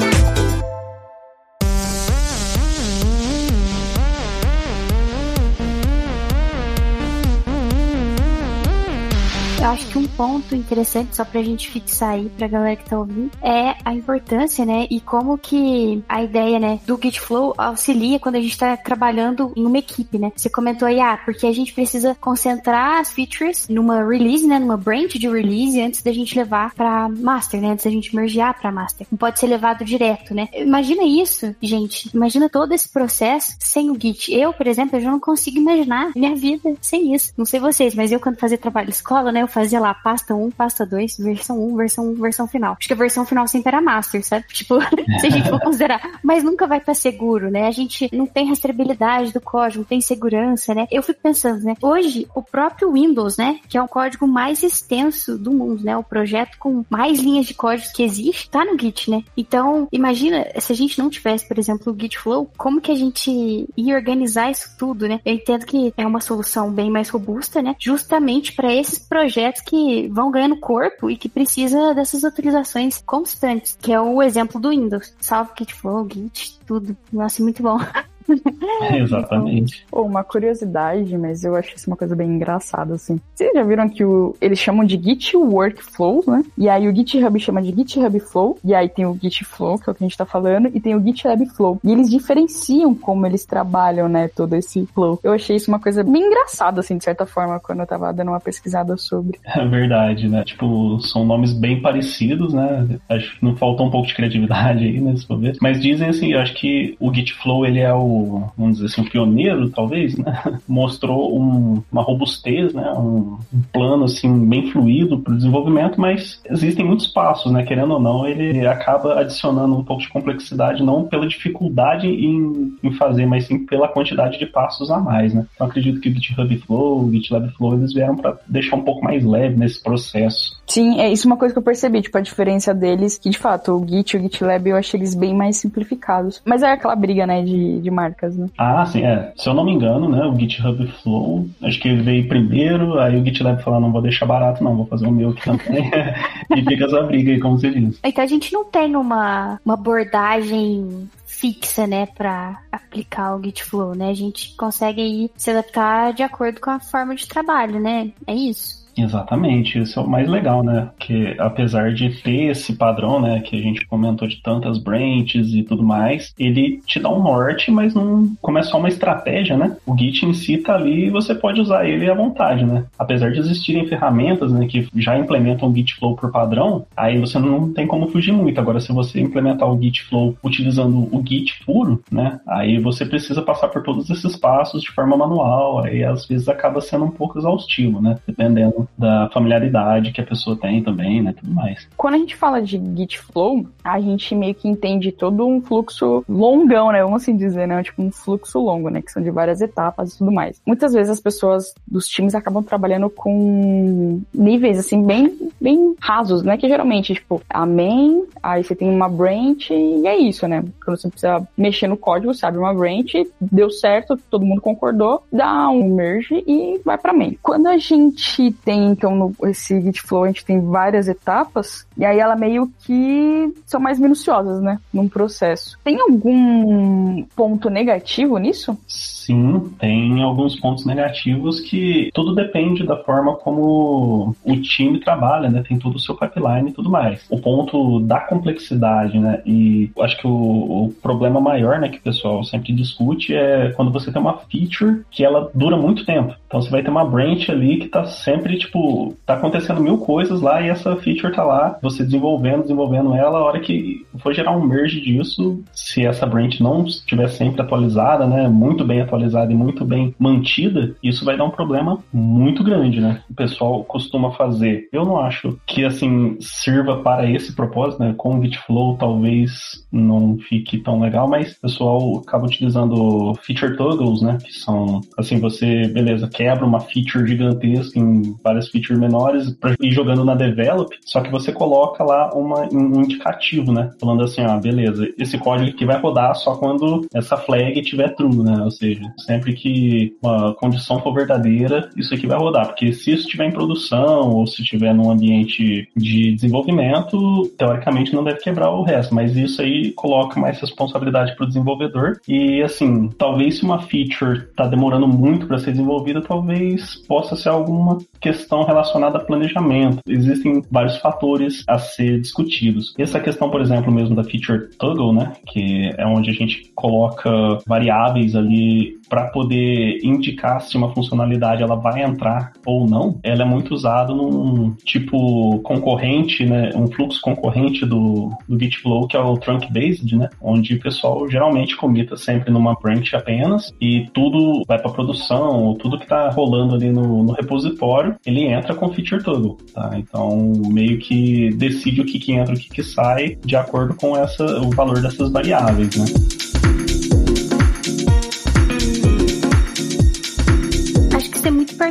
Eu 9.68 9.72
acho 9.72 9.87
um 9.98 10.06
ponto 10.06 10.54
interessante, 10.54 11.16
só 11.16 11.24
pra 11.24 11.42
gente 11.42 11.70
fixar 11.70 12.10
aí 12.10 12.30
pra 12.30 12.48
galera 12.48 12.76
que 12.76 12.88
tá 12.88 12.98
ouvindo, 12.98 13.30
é 13.42 13.74
a 13.84 13.94
importância, 13.94 14.64
né? 14.64 14.86
E 14.90 15.00
como 15.00 15.36
que 15.36 16.02
a 16.08 16.22
ideia, 16.22 16.58
né, 16.58 16.80
do 16.86 16.98
Git 17.00 17.20
Flow 17.20 17.54
auxilia 17.56 18.18
quando 18.18 18.36
a 18.36 18.40
gente 18.40 18.56
tá 18.56 18.76
trabalhando 18.76 19.52
em 19.56 19.66
uma 19.66 19.78
equipe, 19.78 20.18
né? 20.18 20.32
Você 20.34 20.48
comentou 20.48 20.86
aí, 20.88 21.00
ah, 21.00 21.18
porque 21.24 21.46
a 21.46 21.52
gente 21.52 21.72
precisa 21.72 22.14
concentrar 22.20 23.00
as 23.00 23.12
features 23.12 23.68
numa 23.68 24.06
release, 24.06 24.46
né? 24.46 24.58
Numa 24.58 24.76
branch 24.76 25.18
de 25.18 25.28
release 25.28 25.80
antes 25.80 26.02
da 26.02 26.12
gente 26.12 26.36
levar 26.36 26.74
pra 26.74 27.08
master, 27.08 27.60
né? 27.60 27.72
Antes 27.72 27.84
da 27.84 27.90
gente 27.90 28.14
mergear 28.14 28.58
pra 28.58 28.72
master. 28.72 29.06
Não 29.10 29.18
pode 29.18 29.38
ser 29.38 29.46
levado 29.46 29.84
direto, 29.84 30.34
né? 30.34 30.48
Imagina 30.54 31.02
isso, 31.04 31.54
gente. 31.60 32.10
Imagina 32.14 32.48
todo 32.48 32.72
esse 32.72 32.88
processo 32.88 33.56
sem 33.58 33.90
o 33.90 33.96
Git. 34.00 34.32
Eu, 34.32 34.52
por 34.52 34.66
exemplo, 34.66 34.96
eu 34.96 35.00
já 35.00 35.10
não 35.10 35.20
consigo 35.20 35.58
imaginar 35.58 36.12
minha 36.14 36.34
vida 36.34 36.74
sem 36.80 37.14
isso. 37.14 37.32
Não 37.36 37.44
sei 37.44 37.60
vocês, 37.60 37.94
mas 37.94 38.12
eu 38.12 38.20
quando 38.20 38.38
fazia 38.38 38.58
trabalho 38.58 38.88
de 38.88 38.94
escola, 38.94 39.32
né? 39.32 39.42
Eu 39.42 39.48
fazia 39.48 39.80
lá 39.80 39.87
pasta 39.94 40.34
1, 40.34 40.50
pasta 40.50 40.86
2, 40.86 41.18
versão 41.18 41.60
1, 41.60 41.76
versão 41.76 42.10
1, 42.10 42.14
versão 42.14 42.46
final. 42.46 42.76
Acho 42.78 42.88
que 42.88 42.94
a 42.94 42.96
versão 42.96 43.24
final 43.24 43.46
sempre 43.46 43.68
era 43.68 43.80
master, 43.80 44.24
sabe? 44.24 44.44
Tipo, 44.58 44.80
se 45.20 45.26
a 45.26 45.30
gente 45.30 45.48
for 45.48 45.60
considerar. 45.60 46.18
Mas 46.22 46.42
nunca 46.42 46.66
vai 46.66 46.78
estar 46.78 46.94
seguro, 46.94 47.50
né? 47.50 47.66
A 47.66 47.70
gente 47.70 48.08
não 48.12 48.26
tem 48.26 48.48
rastreabilidade 48.48 49.32
do 49.32 49.40
código, 49.40 49.80
não 49.80 49.84
tem 49.84 50.00
segurança, 50.00 50.74
né? 50.74 50.86
Eu 50.90 51.02
fico 51.02 51.20
pensando, 51.22 51.62
né? 51.62 51.74
Hoje, 51.80 52.26
o 52.34 52.42
próprio 52.42 52.92
Windows, 52.92 53.36
né? 53.36 53.60
Que 53.68 53.78
é 53.78 53.82
o 53.82 53.88
código 53.88 54.26
mais 54.26 54.62
extenso 54.62 55.38
do 55.38 55.52
mundo, 55.52 55.84
né? 55.84 55.96
O 55.96 56.02
projeto 56.02 56.58
com 56.58 56.84
mais 56.90 57.20
linhas 57.20 57.46
de 57.46 57.54
código 57.54 57.92
que 57.94 58.02
existe, 58.02 58.50
tá 58.50 58.64
no 58.64 58.78
Git, 58.78 59.10
né? 59.10 59.22
Então, 59.36 59.88
imagina 59.92 60.46
se 60.58 60.72
a 60.72 60.76
gente 60.76 60.98
não 60.98 61.08
tivesse, 61.08 61.46
por 61.46 61.58
exemplo, 61.58 61.92
o 61.92 62.00
Git 62.00 62.18
Flow, 62.18 62.50
como 62.56 62.80
que 62.80 62.90
a 62.90 62.96
gente 62.96 63.68
ia 63.76 63.94
organizar 63.94 64.50
isso 64.50 64.70
tudo, 64.76 65.06
né? 65.06 65.20
Eu 65.24 65.34
entendo 65.34 65.64
que 65.64 65.92
é 65.96 66.06
uma 66.06 66.20
solução 66.20 66.70
bem 66.70 66.90
mais 66.90 67.08
robusta, 67.08 67.62
né? 67.62 67.76
Justamente 67.78 68.52
para 68.52 68.74
esses 68.74 68.98
projetos 68.98 69.28
projetos 69.38 69.60
que 69.78 70.08
vão 70.08 70.30
ganhando 70.30 70.56
corpo 70.56 71.08
e 71.08 71.16
que 71.16 71.28
precisa 71.28 71.94
dessas 71.94 72.24
atualizações 72.24 73.00
constantes, 73.06 73.78
que 73.80 73.92
é 73.92 74.00
o 74.00 74.20
exemplo 74.20 74.60
do 74.60 74.70
Windows. 74.70 75.14
Salve 75.20 75.52
Git 75.56 75.74
Flow, 75.74 76.08
Git, 76.10 76.58
tudo. 76.66 76.96
Nossa, 77.12 77.42
muito 77.42 77.62
bom. 77.62 77.78
Exatamente. 78.94 79.84
Ou 79.90 80.06
uma 80.06 80.24
curiosidade, 80.24 81.16
mas 81.16 81.44
eu 81.44 81.54
acho 81.54 81.74
isso 81.74 81.88
uma 81.88 81.96
coisa 81.96 82.14
bem 82.14 82.28
engraçada, 82.28 82.94
assim. 82.94 83.20
Vocês 83.34 83.52
já 83.52 83.62
viram 83.62 83.88
que 83.88 84.04
o, 84.04 84.34
eles 84.40 84.58
chamam 84.58 84.84
de 84.84 84.96
Git 84.96 85.36
Workflow, 85.36 86.24
né? 86.26 86.44
E 86.56 86.68
aí 86.68 86.88
o 86.88 86.94
GitHub 86.94 87.38
chama 87.40 87.62
de 87.62 87.74
GitHub 87.74 88.20
Flow, 88.20 88.58
e 88.64 88.74
aí 88.74 88.88
tem 88.88 89.06
o 89.06 89.18
Git 89.20 89.44
Flow, 89.44 89.78
que 89.78 89.88
é 89.88 89.92
o 89.92 89.94
que 89.94 90.04
a 90.04 90.06
gente 90.06 90.16
tá 90.16 90.26
falando, 90.26 90.70
e 90.74 90.80
tem 90.80 90.94
o 90.94 91.02
GitLab 91.02 91.44
Flow. 91.46 91.80
E 91.82 91.92
eles 91.92 92.10
diferenciam 92.10 92.94
como 92.94 93.26
eles 93.26 93.44
trabalham, 93.44 94.08
né, 94.08 94.28
todo 94.28 94.54
esse 94.54 94.86
flow. 94.86 95.18
Eu 95.22 95.32
achei 95.32 95.56
isso 95.56 95.70
uma 95.70 95.80
coisa 95.80 96.02
bem 96.02 96.22
engraçada, 96.22 96.80
assim, 96.80 96.96
de 96.96 97.04
certa 97.04 97.26
forma, 97.26 97.60
quando 97.60 97.80
eu 97.80 97.86
tava 97.86 98.12
dando 98.12 98.28
uma 98.28 98.40
pesquisada 98.40 98.96
sobre. 98.96 99.38
É 99.58 99.66
verdade, 99.66 100.28
né? 100.28 100.44
Tipo, 100.44 101.00
são 101.00 101.24
nomes 101.24 101.52
bem 101.52 101.82
parecidos, 101.82 102.54
né? 102.54 102.98
Acho 103.08 103.36
que 103.36 103.44
não 103.44 103.56
faltou 103.56 103.86
um 103.86 103.90
pouco 103.90 104.06
de 104.06 104.14
criatividade 104.14 104.84
aí, 104.84 105.00
né, 105.00 105.16
se 105.16 105.26
for 105.26 105.38
ver. 105.38 105.56
Mas 105.60 105.80
dizem 105.80 106.08
assim, 106.08 106.32
eu 106.32 106.40
acho 106.40 106.54
que 106.54 106.96
o 107.00 107.12
Git 107.12 107.34
Flow, 107.34 107.66
ele 107.66 107.80
é 107.80 107.92
o 107.92 108.17
vamos 108.56 108.78
dizer 108.78 108.86
assim, 108.86 109.02
um 109.02 109.10
pioneiro, 109.10 109.70
talvez, 109.70 110.16
né? 110.16 110.42
Mostrou 110.68 111.38
um, 111.38 111.82
uma 111.90 112.02
robustez, 112.02 112.72
né? 112.72 112.92
Um, 112.92 113.38
um, 113.52 113.62
plano, 113.72 114.04
assim, 114.04 114.46
bem 114.46 114.70
fluido 114.70 115.18
para 115.18 115.32
o 115.32 115.36
desenvolvimento, 115.36 116.00
mas 116.00 116.40
existem 116.48 116.84
muitos 116.84 117.06
passos, 117.06 117.52
né? 117.52 117.64
Querendo 117.64 117.94
ou 117.94 118.00
não, 118.00 118.26
ele 118.26 118.66
acaba 118.66 119.20
adicionando 119.20 119.76
um 119.76 119.84
pouco 119.84 120.02
de 120.02 120.08
complexidade, 120.08 120.82
não 120.82 121.04
pela 121.04 121.26
dificuldade 121.26 122.06
em, 122.06 122.76
em 122.82 122.92
fazer, 122.92 123.26
mas 123.26 123.46
sim 123.46 123.64
pela 123.66 123.88
quantidade 123.88 124.38
de 124.38 124.46
passos 124.46 124.90
a 124.90 124.98
mais, 124.98 125.34
né? 125.34 125.46
Então 125.54 125.66
acredito 125.66 126.00
que 126.00 126.08
o 126.08 126.14
GitHub 126.14 126.58
Flow, 126.58 127.04
o 127.04 127.12
GitLab 127.12 127.48
Flow, 127.50 127.74
eles 127.74 127.92
vieram 127.92 128.16
para 128.16 128.38
deixar 128.46 128.76
um 128.76 128.82
pouco 128.82 129.04
mais 129.04 129.24
leve 129.24 129.56
nesse 129.56 129.82
processo. 129.82 130.58
Sim, 130.66 131.00
é 131.00 131.10
isso 131.10 131.26
uma 131.26 131.36
coisa 131.36 131.54
que 131.54 131.58
eu 131.58 131.62
percebi, 131.62 132.02
tipo, 132.02 132.18
a 132.18 132.20
diferença 132.20 132.74
deles, 132.74 133.18
que 133.18 133.30
de 133.30 133.38
fato, 133.38 133.72
o 133.72 133.86
Git 133.86 134.14
e 134.14 134.18
o 134.18 134.22
GitLab 134.22 134.68
eu 134.68 134.76
achei 134.76 134.98
eles 134.98 135.14
bem 135.14 135.34
mais 135.34 135.56
simplificados. 135.56 136.42
Mas 136.44 136.62
é 136.62 136.70
aquela 136.70 136.94
briga, 136.94 137.26
né, 137.26 137.42
de, 137.42 137.80
de 137.80 137.90
marcas, 138.08 138.36
né? 138.36 138.46
Ah, 138.56 138.84
sim, 138.86 139.04
é. 139.04 139.32
Se 139.36 139.48
eu 139.48 139.54
não 139.54 139.64
me 139.64 139.72
engano, 139.72 140.08
né, 140.08 140.24
o 140.24 140.38
GitHub 140.38 140.86
Flow, 141.02 141.48
acho 141.62 141.78
que 141.80 141.88
ele 141.88 142.02
veio 142.02 142.28
primeiro, 142.28 142.98
aí 142.98 143.20
o 143.20 143.24
GitLab 143.24 143.62
falou, 143.62 143.80
não 143.80 143.92
vou 143.92 144.02
deixar 144.02 144.26
barato 144.26 144.64
não, 144.64 144.76
vou 144.76 144.86
fazer 144.86 145.06
o 145.06 145.12
meu 145.12 145.30
aqui 145.30 145.42
também. 145.42 145.90
e 146.56 146.64
fica 146.64 146.86
essa 146.86 147.02
briga 147.02 147.32
aí, 147.32 147.40
como 147.40 147.58
você 147.58 147.70
disse. 147.70 148.00
Então 148.02 148.24
a 148.24 148.26
gente 148.26 148.52
não 148.52 148.64
tem 148.64 148.96
uma, 148.96 149.60
uma 149.64 149.74
abordagem 149.74 151.08
fixa, 151.26 151.86
né, 151.86 152.06
para 152.06 152.60
aplicar 152.72 153.36
o 153.36 153.42
Git 153.42 153.62
Flow, 153.62 153.94
né? 153.94 154.10
A 154.10 154.14
gente 154.14 154.56
consegue 154.56 155.00
aí 155.00 155.30
se 155.36 155.50
adaptar 155.50 156.12
de 156.12 156.22
acordo 156.22 156.60
com 156.60 156.70
a 156.70 156.80
forma 156.80 157.14
de 157.14 157.28
trabalho, 157.28 157.78
né? 157.78 158.10
É 158.26 158.34
isso. 158.34 158.77
Exatamente, 158.98 159.78
isso 159.78 160.00
é 160.00 160.02
o 160.02 160.08
mais 160.08 160.28
legal, 160.28 160.62
né? 160.64 160.90
Que 160.98 161.36
apesar 161.38 161.94
de 161.94 162.10
ter 162.20 162.50
esse 162.50 162.74
padrão, 162.74 163.20
né, 163.20 163.40
que 163.40 163.56
a 163.56 163.62
gente 163.62 163.86
comentou 163.86 164.26
de 164.26 164.42
tantas 164.42 164.76
branches 164.76 165.54
e 165.54 165.62
tudo 165.62 165.84
mais, 165.84 166.34
ele 166.38 166.80
te 166.84 166.98
dá 166.98 167.08
um 167.08 167.22
norte, 167.22 167.70
mas 167.70 167.94
não 167.94 168.34
como 168.42 168.58
é 168.58 168.62
só 168.62 168.76
uma 168.78 168.88
estratégia, 168.88 169.56
né? 169.56 169.76
O 169.86 169.96
Git 169.96 170.26
em 170.26 170.32
si 170.32 170.58
tá 170.58 170.74
ali 170.74 171.06
e 171.06 171.10
você 171.10 171.32
pode 171.34 171.60
usar 171.60 171.86
ele 171.88 172.10
à 172.10 172.14
vontade, 172.14 172.64
né? 172.64 172.84
Apesar 172.98 173.30
de 173.30 173.38
existirem 173.38 173.86
ferramentas, 173.86 174.52
né, 174.52 174.66
que 174.66 174.88
já 174.96 175.16
implementam 175.16 175.68
o 175.68 175.74
Git 175.74 175.94
Flow 175.94 176.16
por 176.16 176.32
padrão, 176.32 176.84
aí 176.96 177.18
você 177.18 177.38
não 177.38 177.72
tem 177.72 177.86
como 177.86 178.08
fugir 178.08 178.32
muito. 178.32 178.60
Agora, 178.60 178.80
se 178.80 178.92
você 178.92 179.20
implementar 179.20 179.70
o 179.70 179.80
Git 179.80 180.02
Flow 180.04 180.36
utilizando 180.42 181.08
o 181.12 181.22
Git 181.24 181.64
puro, 181.64 182.02
né, 182.10 182.40
aí 182.48 182.78
você 182.80 183.06
precisa 183.06 183.42
passar 183.42 183.68
por 183.68 183.82
todos 183.82 184.10
esses 184.10 184.36
passos 184.36 184.82
de 184.82 184.90
forma 184.90 185.16
manual, 185.16 185.84
aí 185.84 186.02
às 186.02 186.26
vezes 186.26 186.48
acaba 186.48 186.80
sendo 186.80 187.04
um 187.04 187.10
pouco 187.10 187.38
exaustivo, 187.38 188.00
né? 188.00 188.18
Dependendo 188.26 188.87
da 188.96 189.28
familiaridade 189.32 190.12
que 190.12 190.20
a 190.20 190.26
pessoa 190.26 190.56
tem 190.56 190.82
também, 190.82 191.22
né, 191.22 191.34
tudo 191.38 191.52
mais. 191.52 191.88
Quando 191.96 192.14
a 192.14 192.18
gente 192.18 192.36
fala 192.36 192.60
de 192.60 192.80
Git 192.96 193.18
Flow, 193.18 193.66
a 193.82 194.00
gente 194.00 194.34
meio 194.34 194.54
que 194.54 194.68
entende 194.68 195.12
todo 195.12 195.46
um 195.46 195.60
fluxo 195.60 196.24
longão, 196.28 196.90
né, 196.92 197.02
vamos 197.02 197.22
assim 197.22 197.36
dizer, 197.36 197.66
né, 197.66 197.82
tipo 197.82 198.02
um 198.02 198.10
fluxo 198.10 198.58
longo, 198.58 198.88
né, 198.88 199.02
que 199.02 199.12
são 199.12 199.22
de 199.22 199.30
várias 199.30 199.60
etapas 199.60 200.14
e 200.14 200.18
tudo 200.18 200.32
mais. 200.32 200.60
Muitas 200.66 200.92
vezes 200.92 201.10
as 201.10 201.20
pessoas 201.20 201.74
dos 201.86 202.06
times 202.06 202.34
acabam 202.34 202.62
trabalhando 202.62 203.08
com 203.10 204.20
níveis, 204.34 204.78
assim, 204.78 205.04
bem, 205.04 205.36
bem 205.60 205.94
rasos, 206.00 206.42
né, 206.42 206.56
que 206.56 206.68
geralmente, 206.68 207.14
tipo, 207.14 207.40
a 207.48 207.64
main, 207.66 208.24
aí 208.42 208.62
você 208.64 208.74
tem 208.74 208.90
uma 208.90 209.08
branch 209.08 209.70
e 209.70 210.06
é 210.06 210.16
isso, 210.16 210.46
né, 210.46 210.64
quando 210.84 211.00
você 211.00 211.08
precisa 211.08 211.46
mexer 211.56 211.86
no 211.86 211.96
código, 211.96 212.34
sabe, 212.34 212.58
uma 212.58 212.74
branch, 212.74 213.14
deu 213.40 213.70
certo, 213.70 214.18
todo 214.30 214.44
mundo 214.44 214.60
concordou, 214.60 215.22
dá 215.32 215.68
um 215.68 215.94
merge 215.94 216.42
e 216.46 216.80
vai 216.84 216.98
pra 216.98 217.12
main. 217.12 217.38
Quando 217.42 217.66
a 217.66 217.76
gente 217.78 218.52
tem 218.64 218.77
tem, 218.78 218.86
então, 218.86 219.14
no, 219.14 219.34
esse 219.48 219.80
Git 219.80 220.02
Flow, 220.02 220.24
a 220.24 220.26
gente 220.28 220.44
tem 220.44 220.60
várias 220.60 221.08
etapas, 221.08 221.86
e 221.96 222.04
aí 222.04 222.18
ela 222.18 222.36
meio 222.36 222.70
que 222.80 223.52
são 223.66 223.80
mais 223.80 223.98
minuciosas, 223.98 224.60
né, 224.62 224.78
num 224.92 225.08
processo. 225.08 225.78
Tem 225.82 226.00
algum 226.00 227.24
ponto 227.36 227.68
negativo 227.68 228.38
nisso? 228.38 228.78
Sim, 228.86 229.70
tem 229.78 230.22
alguns 230.22 230.58
pontos 230.58 230.86
negativos 230.86 231.60
que 231.60 232.10
tudo 232.14 232.34
depende 232.34 232.86
da 232.86 232.96
forma 232.96 233.34
como 233.36 234.34
o 234.44 234.56
time 234.60 235.00
trabalha, 235.00 235.50
né, 235.50 235.64
tem 235.66 235.78
todo 235.78 235.96
o 235.96 236.00
seu 236.00 236.14
pipeline 236.14 236.70
e 236.70 236.72
tudo 236.72 236.90
mais. 236.90 237.24
O 237.28 237.40
ponto 237.40 238.00
da 238.00 238.20
complexidade, 238.20 239.18
né, 239.18 239.42
e 239.44 239.90
acho 240.00 240.16
que 240.18 240.26
o, 240.26 240.30
o 240.30 240.94
problema 241.02 241.40
maior, 241.40 241.80
né, 241.80 241.88
que 241.88 241.98
o 241.98 242.02
pessoal 242.02 242.44
sempre 242.44 242.72
discute 242.72 243.34
é 243.34 243.72
quando 243.74 243.92
você 243.92 244.12
tem 244.12 244.20
uma 244.20 244.38
feature 244.38 245.02
que 245.10 245.24
ela 245.24 245.50
dura 245.54 245.76
muito 245.76 246.04
tempo. 246.04 246.34
Então 246.46 246.62
você 246.62 246.70
vai 246.70 246.82
ter 246.82 246.90
uma 246.90 247.04
branch 247.04 247.50
ali 247.50 247.78
que 247.78 247.88
tá 247.88 248.04
sempre, 248.04 248.57
tipo, 248.58 249.14
tá 249.24 249.34
acontecendo 249.34 249.80
mil 249.80 249.98
coisas 249.98 250.40
lá 250.40 250.60
e 250.60 250.68
essa 250.68 250.96
feature 250.96 251.32
tá 251.32 251.44
lá, 251.44 251.78
você 251.82 252.04
desenvolvendo, 252.04 252.62
desenvolvendo 252.62 253.14
ela, 253.14 253.38
a 253.38 253.44
hora 253.44 253.60
que 253.60 254.06
for 254.18 254.34
gerar 254.34 254.56
um 254.56 254.66
merge 254.66 255.00
disso, 255.00 255.62
se 255.72 256.04
essa 256.04 256.26
branch 256.26 256.60
não 256.60 256.84
estiver 256.84 257.28
sempre 257.28 257.62
atualizada, 257.62 258.26
né, 258.26 258.48
muito 258.48 258.84
bem 258.84 259.00
atualizada 259.00 259.52
e 259.52 259.56
muito 259.56 259.84
bem 259.84 260.14
mantida, 260.18 260.94
isso 261.02 261.24
vai 261.24 261.36
dar 261.36 261.44
um 261.44 261.50
problema 261.50 261.98
muito 262.12 262.62
grande, 262.62 263.00
né? 263.00 263.22
O 263.30 263.34
pessoal 263.34 263.84
costuma 263.84 264.32
fazer. 264.32 264.88
Eu 264.92 265.04
não 265.04 265.18
acho 265.18 265.58
que, 265.66 265.84
assim, 265.84 266.36
sirva 266.40 266.98
para 266.98 267.30
esse 267.30 267.54
propósito, 267.54 268.00
né? 268.00 268.14
Com 268.16 268.38
o 268.38 268.42
Gitflow 268.42 268.96
talvez 268.96 269.86
não 269.92 270.38
fique 270.38 270.78
tão 270.78 271.00
legal, 271.00 271.28
mas 271.28 271.52
o 271.52 271.60
pessoal 271.60 272.22
acaba 272.26 272.46
utilizando 272.46 273.34
feature 273.42 273.76
toggles, 273.76 274.22
né? 274.22 274.38
Que 274.42 274.52
são, 274.52 275.00
assim, 275.16 275.38
você, 275.38 275.88
beleza, 275.88 276.28
quebra 276.28 276.64
uma 276.64 276.80
feature 276.80 277.26
gigantesca 277.26 277.98
em 277.98 278.34
várias 278.48 278.68
features 278.68 278.98
menores 278.98 279.50
para 279.52 279.74
ir 279.80 279.92
jogando 279.92 280.24
na 280.24 280.34
develop, 280.34 280.94
só 281.04 281.20
que 281.20 281.30
você 281.30 281.52
coloca 281.52 282.02
lá 282.02 282.30
uma, 282.34 282.68
um 282.72 283.00
indicativo, 283.02 283.72
né? 283.72 283.90
Falando 284.00 284.24
assim, 284.24 284.42
ó, 284.42 284.58
beleza, 284.58 285.08
esse 285.18 285.36
código 285.38 285.70
aqui 285.70 285.84
vai 285.84 286.00
rodar 286.00 286.34
só 286.34 286.56
quando 286.56 287.06
essa 287.14 287.36
flag 287.36 287.80
tiver 287.82 288.14
true, 288.14 288.42
né? 288.42 288.62
Ou 288.62 288.70
seja, 288.70 289.02
sempre 289.18 289.52
que 289.52 290.16
uma 290.22 290.54
condição 290.54 291.00
for 291.00 291.12
verdadeira, 291.12 291.90
isso 291.96 292.14
aqui 292.14 292.26
vai 292.26 292.38
rodar, 292.38 292.66
porque 292.68 292.92
se 292.92 293.12
isso 293.12 293.24
estiver 293.24 293.46
em 293.46 293.52
produção 293.52 294.30
ou 294.30 294.46
se 294.46 294.62
estiver 294.62 294.94
num 294.94 295.10
ambiente 295.10 295.88
de 295.96 296.34
desenvolvimento, 296.34 297.48
teoricamente 297.58 298.14
não 298.14 298.24
deve 298.24 298.40
quebrar 298.40 298.70
o 298.70 298.82
resto, 298.82 299.14
mas 299.14 299.36
isso 299.36 299.60
aí 299.60 299.92
coloca 299.92 300.40
mais 300.40 300.60
responsabilidade 300.60 301.34
para 301.36 301.44
o 301.44 301.48
desenvolvedor. 301.48 302.20
E 302.26 302.62
assim, 302.62 303.08
talvez 303.18 303.58
se 303.58 303.64
uma 303.64 303.80
feature 303.82 304.46
está 304.50 304.66
demorando 304.66 305.06
muito 305.06 305.46
para 305.46 305.58
ser 305.58 305.72
desenvolvida, 305.72 306.22
talvez 306.22 306.96
possa 307.06 307.36
ser 307.36 307.48
alguma 307.48 307.98
questão 308.20 308.37
relacionada 308.64 309.18
a 309.18 309.24
planejamento. 309.24 309.98
Existem 310.08 310.62
vários 310.70 310.96
fatores 310.98 311.64
a 311.66 311.78
ser 311.78 312.20
discutidos. 312.20 312.94
Essa 312.98 313.20
questão, 313.20 313.50
por 313.50 313.60
exemplo, 313.60 313.92
mesmo 313.92 314.14
da 314.14 314.24
feature 314.24 314.68
toggle, 314.78 315.12
né, 315.12 315.32
que 315.46 315.92
é 315.96 316.06
onde 316.06 316.30
a 316.30 316.34
gente 316.34 316.70
coloca 316.74 317.30
variáveis 317.66 318.34
ali 318.34 318.98
para 319.08 319.28
poder 319.28 319.98
indicar 320.04 320.60
se 320.60 320.76
uma 320.76 320.92
funcionalidade 320.94 321.62
ela 321.62 321.76
vai 321.76 322.02
entrar 322.02 322.52
ou 322.64 322.86
não, 322.86 323.18
ela 323.22 323.42
é 323.42 323.46
muito 323.46 323.74
usada 323.74 324.14
num 324.14 324.74
tipo 324.84 325.60
concorrente, 325.60 326.44
né, 326.44 326.70
um 326.74 326.86
fluxo 326.86 327.20
concorrente 327.20 327.86
do, 327.86 328.30
do 328.48 328.58
Gitflow, 328.58 329.06
que 329.06 329.16
é 329.16 329.20
o 329.20 329.36
trunk-based, 329.36 330.16
né, 330.16 330.28
onde 330.40 330.74
o 330.74 330.80
pessoal 330.80 331.28
geralmente 331.28 331.76
comita 331.76 332.16
sempre 332.16 332.50
numa 332.50 332.74
branch 332.74 333.14
apenas 333.14 333.72
e 333.80 334.06
tudo 334.12 334.62
vai 334.66 334.78
para 334.78 334.90
produção, 334.90 335.74
tudo 335.74 335.98
que 335.98 336.04
está 336.04 336.28
rolando 336.30 336.74
ali 336.74 336.90
no, 336.90 337.22
no, 337.22 337.32
repositório, 337.32 338.16
ele 338.28 338.44
entra 338.46 338.74
com 338.74 338.92
feature 338.92 339.22
toggle, 339.22 339.56
tá? 339.72 339.90
Então, 339.96 340.52
meio 340.70 340.98
que 340.98 341.50
decide 341.54 342.00
o 342.00 342.04
que, 342.04 342.18
que 342.18 342.32
entra 342.32 342.54
e 342.54 342.56
o 342.56 342.60
que, 342.60 342.68
que 342.68 342.82
sai 342.82 343.36
de 343.44 343.56
acordo 343.56 343.94
com 343.94 344.16
essa, 344.16 344.44
o 344.60 344.70
valor 344.70 345.00
dessas 345.00 345.30
variáveis, 345.30 345.96
né? 345.96 346.04